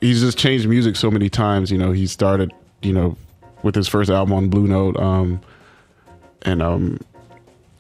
he's 0.01 0.21
just 0.21 0.39
changed 0.39 0.69
music 0.69 0.97
so 0.97 1.11
many 1.11 1.29
times. 1.29 1.71
You 1.71 1.79
know, 1.79 1.93
he 1.93 2.07
started, 2.07 2.53
you 2.83 2.93
know, 2.93 3.17
with 3.63 3.75
his 3.75 3.89
first 3.89 4.11
album 4.11 4.33
on 4.35 4.49
Blue 4.49 4.67
Note, 4.67 4.97
um, 4.97 5.41
and 6.43 6.63
um, 6.63 7.01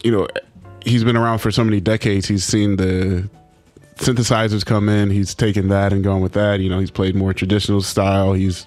you 0.02 0.10
know, 0.10 0.26
he's 0.84 1.04
been 1.04 1.16
around 1.16 1.38
for 1.38 1.50
so 1.50 1.64
many 1.64 1.80
decades. 1.80 2.26
He's 2.26 2.44
seen 2.44 2.76
the 2.76 3.28
synthesizers 3.96 4.64
come 4.64 4.88
in. 4.88 5.10
He's 5.10 5.34
taken 5.34 5.68
that 5.68 5.92
and 5.92 6.02
gone 6.02 6.20
with 6.20 6.32
that. 6.32 6.60
You 6.60 6.68
know, 6.68 6.78
he's 6.78 6.90
played 6.90 7.14
more 7.14 7.32
traditional 7.32 7.82
style. 7.82 8.32
He's 8.32 8.66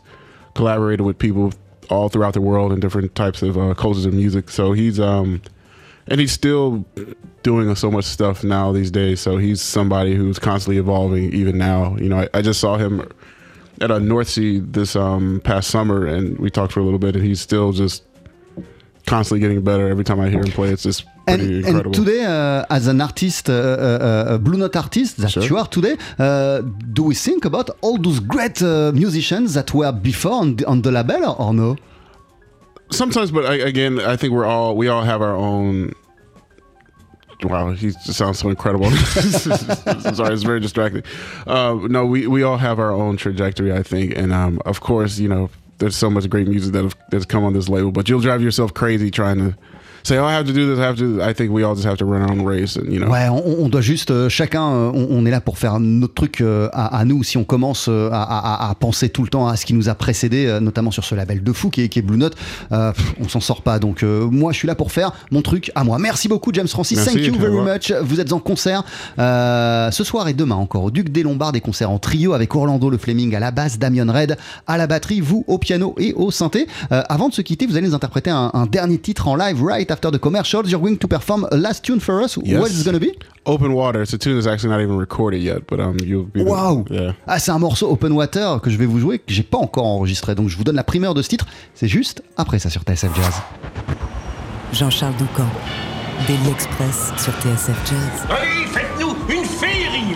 collaborated 0.55 1.05
with 1.05 1.17
people 1.17 1.53
all 1.89 2.09
throughout 2.09 2.33
the 2.33 2.41
world 2.41 2.71
in 2.71 2.79
different 2.79 3.13
types 3.15 3.41
of 3.41 3.57
uh, 3.57 3.73
cultures 3.73 4.05
of 4.05 4.13
music. 4.13 4.49
So 4.49 4.71
he's 4.71 4.99
um, 4.99 5.41
and 6.07 6.19
he's 6.19 6.31
still 6.31 6.85
doing 7.43 7.73
so 7.75 7.91
much 7.91 8.05
stuff 8.05 8.43
now 8.43 8.71
these 8.71 8.91
days. 8.91 9.19
So 9.19 9.37
he's 9.37 9.61
somebody 9.61 10.15
who's 10.15 10.39
constantly 10.39 10.77
evolving 10.77 11.33
even 11.33 11.57
now. 11.57 11.95
You 11.97 12.09
know, 12.09 12.19
I, 12.19 12.29
I 12.33 12.41
just 12.41 12.59
saw 12.59 12.77
him 12.77 13.09
at 13.81 13.91
a 13.91 13.99
North 13.99 14.29
Sea 14.29 14.59
this 14.59 14.95
um, 14.95 15.41
past 15.43 15.69
summer, 15.69 16.05
and 16.05 16.37
we 16.39 16.49
talked 16.49 16.73
for 16.73 16.79
a 16.79 16.83
little 16.83 16.99
bit, 16.99 17.15
and 17.15 17.25
he's 17.25 17.41
still 17.41 17.71
just 17.71 18.03
constantly 19.05 19.39
getting 19.39 19.61
better 19.63 19.87
every 19.89 20.03
time 20.03 20.19
I 20.19 20.29
hear 20.29 20.39
him 20.39 20.51
play. 20.51 20.69
It's 20.69 20.83
just 20.83 21.05
And, 21.27 21.65
and 21.65 21.93
today, 21.93 22.25
uh, 22.25 22.65
as 22.69 22.87
an 22.87 22.99
artist, 22.99 23.49
uh, 23.49 23.53
uh, 23.53 23.55
uh, 23.55 24.37
Blue 24.39 24.57
Note 24.57 24.75
artist 24.75 25.17
that 25.17 25.29
Sure. 25.29 25.43
you 25.43 25.57
are 25.57 25.67
today, 25.67 25.95
uh, 26.17 26.61
do 26.93 27.03
we 27.03 27.13
think 27.15 27.45
about 27.45 27.69
all 27.81 27.97
those 27.97 28.19
great 28.19 28.61
uh, 28.61 28.91
musicians 28.93 29.53
that 29.53 29.73
were 29.73 29.91
before 29.91 30.33
on 30.33 30.55
the, 30.55 30.65
on 30.65 30.81
the 30.81 30.91
label 30.91 31.35
or, 31.37 31.53
no? 31.53 31.75
sometimes 32.91 33.31
but 33.31 33.45
I, 33.45 33.53
again 33.55 34.01
i 34.01 34.17
think 34.17 34.33
we're 34.33 34.45
all 34.45 34.75
we 34.75 34.89
all 34.89 35.03
have 35.03 35.21
our 35.21 35.33
own 35.33 35.93
wow 37.43 37.71
he 37.71 37.91
just 37.91 38.15
sounds 38.15 38.39
so 38.39 38.49
incredible 38.49 38.91
sorry 40.11 40.33
it's 40.33 40.43
very 40.43 40.59
distracting 40.59 41.03
uh, 41.47 41.73
no 41.89 42.05
we, 42.05 42.27
we 42.27 42.43
all 42.43 42.57
have 42.57 42.79
our 42.79 42.91
own 42.91 43.15
trajectory 43.15 43.71
i 43.71 43.81
think 43.81 44.15
and 44.17 44.33
um, 44.33 44.61
of 44.65 44.81
course 44.81 45.19
you 45.19 45.29
know 45.29 45.49
there's 45.77 45.95
so 45.95 46.09
much 46.09 46.29
great 46.29 46.47
music 46.49 46.73
that 46.73 46.83
have, 46.83 46.95
that's 47.11 47.25
come 47.25 47.43
on 47.45 47.53
this 47.53 47.69
label 47.69 47.91
but 47.91 48.09
you'll 48.09 48.19
drive 48.19 48.41
yourself 48.41 48.73
crazy 48.73 49.09
trying 49.09 49.37
to 49.37 49.55
say 50.03 50.17
oh 50.19 50.25
i 50.25 50.33
have 50.33 50.45
to 50.45 50.53
do 50.53 50.65
this 50.73 50.79
i 50.79 50.83
have 50.83 50.95
to 50.95 51.03
do 51.03 51.17
this. 51.17 51.23
i 51.27 51.33
think 51.33 51.51
we 51.51 51.63
all 51.63 51.75
just 51.75 51.85
have 51.87 51.97
to 51.97 52.05
run 52.05 52.21
our 52.21 52.31
own 52.31 52.45
race 52.45 52.77
and 52.77 52.91
you 52.91 52.99
know 52.99 53.09
Ouais, 53.11 53.27
on, 53.29 53.63
on 53.65 53.69
doit 53.69 53.81
juste 53.81 54.11
euh, 54.11 54.29
chacun, 54.29 54.63
euh, 54.71 54.91
on, 54.93 55.07
on 55.11 55.25
est 55.25 55.31
là 55.31 55.41
pour 55.41 55.57
faire 55.57 55.79
notre 55.79 56.13
truc 56.13 56.39
euh, 56.41 56.69
à, 56.71 56.97
à 56.97 57.03
nous. 57.05 57.23
Si 57.23 57.37
on 57.37 57.43
commence 57.43 57.87
à, 57.89 58.07
à- 58.23 58.69
à 58.69 58.75
penser 58.75 59.09
tout 59.09 59.23
le 59.23 59.27
temps 59.29 59.47
à 59.47 59.55
ce 59.57 59.65
qui 59.65 59.73
nous 59.73 59.89
a 59.89 59.95
précédé, 59.95 60.59
notamment 60.61 60.91
sur 60.91 61.03
ce 61.03 61.13
label 61.15 61.43
de 61.43 61.51
fou 61.53 61.69
qui 61.69 61.81
est, 61.81 61.89
qui 61.89 61.99
est 61.99 62.01
Blue 62.01 62.17
Note, 62.17 62.35
euh, 62.71 62.93
on 63.19 63.27
s'en 63.27 63.39
sort 63.41 63.61
pas. 63.63 63.79
Donc 63.79 64.03
euh, 64.03 64.25
moi, 64.29 64.51
je 64.53 64.57
suis 64.59 64.67
là 64.67 64.75
pour 64.75 64.91
faire 64.91 65.11
mon 65.31 65.41
truc 65.41 65.71
à 65.75 65.83
moi. 65.83 65.99
Merci 65.99 66.27
beaucoup, 66.27 66.51
James 66.53 66.67
Francis. 66.67 66.97
Merci, 66.97 67.15
Thank 67.15 67.25
you 67.27 67.39
very 67.39 67.57
much. 67.61 67.91
Vous 68.03 68.19
êtes 68.21 68.31
en 68.33 68.39
concert 68.39 68.83
euh, 69.19 69.91
ce 69.91 70.03
soir 70.03 70.27
et 70.27 70.33
demain 70.33 70.55
encore 70.55 70.83
au 70.85 70.91
Duc 70.91 71.09
des 71.09 71.23
Lombards, 71.23 71.51
des 71.51 71.61
concerts 71.61 71.91
en 71.91 71.99
trio 71.99 72.33
avec 72.33 72.55
Orlando 72.55 72.89
le 72.89 72.97
Fleming 72.97 73.35
à 73.35 73.39
la 73.39 73.51
basse, 73.51 73.77
Damien 73.77 74.11
Red 74.11 74.37
à 74.67 74.77
la 74.77 74.87
batterie, 74.87 75.19
vous 75.21 75.43
au 75.47 75.57
piano 75.57 75.95
et 75.97 76.13
au 76.13 76.31
synthé. 76.31 76.67
Avant 76.89 77.29
de 77.29 77.33
se 77.33 77.41
quitter, 77.41 77.65
vous 77.67 77.77
allez 77.77 77.87
nous 77.87 77.95
interpréter 77.95 78.29
un, 78.29 78.51
un 78.53 78.65
dernier 78.65 78.97
titre 78.97 79.27
en 79.27 79.35
live 79.35 79.63
right 79.63 79.90
after 79.91 80.09
the 80.11 80.19
commercials. 80.19 80.71
You're 80.71 80.79
going 80.81 80.97
to 80.97 81.07
perform 81.07 81.45
a 81.51 81.57
last 81.57 81.83
tune 81.83 81.99
for 81.99 82.21
us. 82.23 82.37
Yes. 82.43 82.59
What 82.59 82.71
is 82.71 82.81
it 82.81 82.85
going 82.85 82.99
to 82.99 83.05
be? 83.05 83.13
open 83.47 83.73
water 83.73 84.03
it's 84.03 84.13
a 84.13 84.19
tune 84.19 84.35
that's 84.35 84.45
actually 84.45 84.69
not 84.69 84.79
even 84.81 84.95
recorded 84.95 85.41
yet 85.41 85.65
but 85.65 85.79
um 85.79 85.97
you'll 86.03 86.25
be 86.31 86.43
Waouh 86.43 86.85
yeah 86.91 87.13
Ah, 87.25 87.39
c'est 87.39 87.49
un 87.49 87.57
morceau 87.57 87.89
Open 87.89 88.11
Water 88.11 88.59
que 88.61 88.69
je 88.69 88.77
vais 88.77 88.85
vous 88.85 88.99
jouer, 88.99 89.17
que 89.17 89.33
j'ai 89.33 89.41
pas 89.41 89.57
encore 89.57 89.87
enregistré. 89.87 90.35
Donc 90.35 90.47
je 90.49 90.55
vous 90.57 90.63
donne 90.63 90.75
la 90.75 90.83
primeur 90.83 91.15
de 91.15 91.23
ce 91.23 91.29
titre. 91.29 91.47
C'est 91.73 91.87
juste 91.87 92.21
après 92.37 92.59
ça 92.59 92.69
sur 92.69 92.83
TSF 92.83 93.09
Jazz. 93.15 93.33
Jean-Charles 94.73 95.15
Doucan, 95.17 95.47
Daily 96.27 96.49
Express 96.51 97.11
sur 97.17 97.33
TSF 97.41 97.79
Jazz. 97.89 98.27
Allez, 98.29 98.67
faites-nous 98.67 99.15
une 99.35 99.43
féerie 99.45 100.15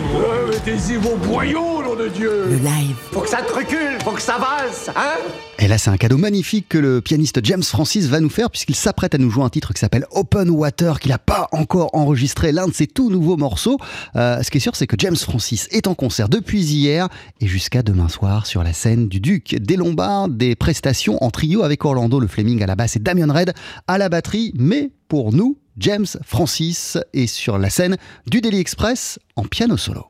Vos 0.56 1.16
boyaux, 1.16 1.82
nom 1.82 1.94
de 1.94 2.08
Dieu 2.08 2.46
Le 2.48 2.56
live, 2.56 2.96
Faut 3.12 3.20
que 3.20 3.28
ça 3.28 3.42
te 3.42 3.52
recule, 3.52 3.98
faut 4.02 4.12
que 4.12 4.22
ça 4.22 4.38
valse, 4.38 4.88
hein 4.96 5.18
Et 5.58 5.68
là, 5.68 5.76
c'est 5.76 5.90
un 5.90 5.98
cadeau 5.98 6.16
magnifique 6.16 6.66
que 6.70 6.78
le 6.78 7.02
pianiste 7.02 7.44
James 7.44 7.62
Francis 7.62 8.06
va 8.06 8.20
nous 8.20 8.30
faire 8.30 8.50
puisqu'il 8.50 8.74
s'apprête 8.74 9.14
à 9.14 9.18
nous 9.18 9.28
jouer 9.28 9.44
un 9.44 9.50
titre 9.50 9.74
qui 9.74 9.80
s'appelle 9.80 10.06
Open 10.12 10.48
Water, 10.48 10.98
qu'il 10.98 11.10
n'a 11.10 11.18
pas 11.18 11.48
encore 11.52 11.90
enregistré, 11.92 12.52
l'un 12.52 12.68
de 12.68 12.72
ses 12.72 12.86
tout 12.86 13.10
nouveaux 13.10 13.36
morceaux. 13.36 13.76
Euh, 14.16 14.42
ce 14.42 14.50
qui 14.50 14.56
est 14.56 14.60
sûr, 14.60 14.74
c'est 14.76 14.86
que 14.86 14.96
James 14.98 15.16
Francis 15.16 15.68
est 15.72 15.86
en 15.86 15.94
concert 15.94 16.30
depuis 16.30 16.62
hier 16.62 17.08
et 17.40 17.46
jusqu'à 17.46 17.82
demain 17.82 18.08
soir 18.08 18.46
sur 18.46 18.62
la 18.62 18.72
scène 18.72 19.08
du 19.08 19.20
Duc 19.20 19.56
des 19.60 19.76
Lombards, 19.76 20.28
des 20.28 20.56
prestations 20.56 21.22
en 21.22 21.30
trio 21.30 21.64
avec 21.64 21.84
Orlando 21.84 22.18
le 22.18 22.28
Fleming 22.28 22.62
à 22.62 22.66
la 22.66 22.76
basse 22.76 22.96
et 22.96 23.00
Damien 23.00 23.30
Red 23.30 23.52
à 23.88 23.98
la 23.98 24.08
batterie. 24.08 24.54
Mais 24.56 24.90
pour 25.08 25.34
nous, 25.34 25.58
James 25.76 26.06
Francis 26.24 26.96
est 27.12 27.26
sur 27.26 27.58
la 27.58 27.68
scène 27.68 27.98
du 28.26 28.40
Daily 28.40 28.58
Express 28.58 29.18
en 29.36 29.44
piano 29.44 29.76
solo. 29.76 30.06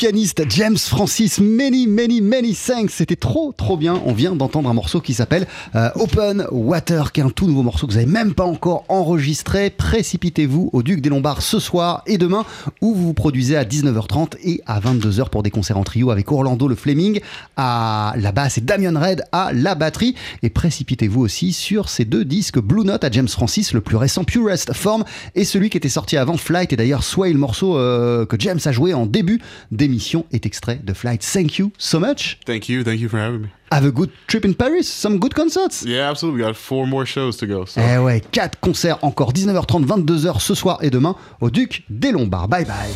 Pianiste 0.00 0.44
James 0.48 0.78
Francis. 0.78 1.40
Many, 1.40 1.86
many, 1.86 2.22
many 2.22 2.54
thanks. 2.54 2.92
C'était 2.92 3.16
trop, 3.16 3.52
trop 3.52 3.76
bien. 3.76 4.00
On 4.06 4.14
vient 4.14 4.34
d'entendre 4.34 4.70
un 4.70 4.72
morceau 4.72 5.02
qui 5.02 5.12
s'appelle 5.12 5.46
euh, 5.74 5.90
Open 5.94 6.46
Water, 6.50 7.12
qui 7.12 7.20
est 7.20 7.22
un 7.22 7.28
tout 7.28 7.46
nouveau 7.46 7.62
morceau 7.62 7.86
que 7.86 7.92
vous 7.92 7.98
n'avez 7.98 8.10
même 8.10 8.32
pas 8.32 8.46
encore 8.46 8.86
enregistré. 8.88 9.68
Précipitez-vous 9.68 10.70
au 10.72 10.82
Duc 10.82 11.02
des 11.02 11.10
Lombards 11.10 11.42
ce 11.42 11.58
soir 11.58 12.02
et 12.06 12.16
demain, 12.16 12.46
où 12.80 12.94
vous 12.94 13.08
vous 13.08 13.12
produisez 13.12 13.58
à 13.58 13.64
19h30 13.64 14.36
et 14.42 14.62
à 14.64 14.80
22h 14.80 15.28
pour 15.28 15.42
des 15.42 15.50
concerts 15.50 15.76
en 15.76 15.84
trio 15.84 16.10
avec 16.10 16.32
Orlando 16.32 16.66
le 16.66 16.76
Fleming 16.76 17.20
à 17.58 18.14
la 18.16 18.32
basse 18.32 18.56
et 18.56 18.62
Damien 18.62 18.98
Red 18.98 19.24
à 19.32 19.52
la 19.52 19.74
batterie. 19.74 20.14
Et 20.42 20.48
précipitez-vous 20.48 21.20
aussi 21.20 21.52
sur 21.52 21.90
ces 21.90 22.06
deux 22.06 22.24
disques 22.24 22.58
Blue 22.58 22.84
Note 22.84 23.04
à 23.04 23.10
James 23.10 23.28
Francis, 23.28 23.74
le 23.74 23.82
plus 23.82 23.96
récent 23.96 24.24
Purest 24.24 24.72
Form, 24.72 25.04
et 25.34 25.44
celui 25.44 25.68
qui 25.68 25.76
était 25.76 25.90
sorti 25.90 26.16
avant 26.16 26.38
Flight. 26.38 26.72
Et 26.72 26.76
d'ailleurs, 26.76 27.04
Sway, 27.04 27.34
le 27.34 27.38
morceau 27.38 27.76
euh, 27.76 28.24
que 28.24 28.36
James 28.38 28.60
a 28.64 28.72
joué 28.72 28.94
en 28.94 29.04
début 29.04 29.42
d'émission, 29.70 29.89
est 30.32 30.46
extrait 30.46 30.80
de 30.82 30.92
Flight. 30.92 31.22
Thank 31.22 31.58
you 31.58 31.72
so 31.78 31.98
much. 31.98 32.38
Thank 32.46 32.68
you. 32.68 32.82
Thank 32.84 33.00
you 33.00 33.08
for 33.08 33.18
having 33.18 33.40
me. 33.42 33.48
Have 33.72 33.86
a 33.86 33.90
good 33.90 34.10
trip 34.26 34.44
in 34.44 34.54
Paris. 34.54 34.82
Some 34.82 35.18
good 35.18 35.34
concerts. 35.34 35.84
Yeah, 35.86 36.10
absolutely. 36.10 36.42
We 36.42 36.48
got 36.48 36.56
four 36.56 36.86
more 36.86 37.06
shows 37.06 37.36
to 37.38 37.46
go. 37.46 37.66
So. 37.66 37.80
Eh 37.80 37.98
ouais, 37.98 38.20
quatre 38.32 38.58
concerts 38.60 38.98
encore 39.02 39.32
19h30, 39.32 39.86
22h 39.86 40.40
ce 40.40 40.54
soir 40.54 40.78
et 40.82 40.90
demain 40.90 41.14
au 41.40 41.50
Duc 41.50 41.84
des 41.88 42.10
Lombards. 42.10 42.48
Bye 42.48 42.64
bye. 42.64 42.90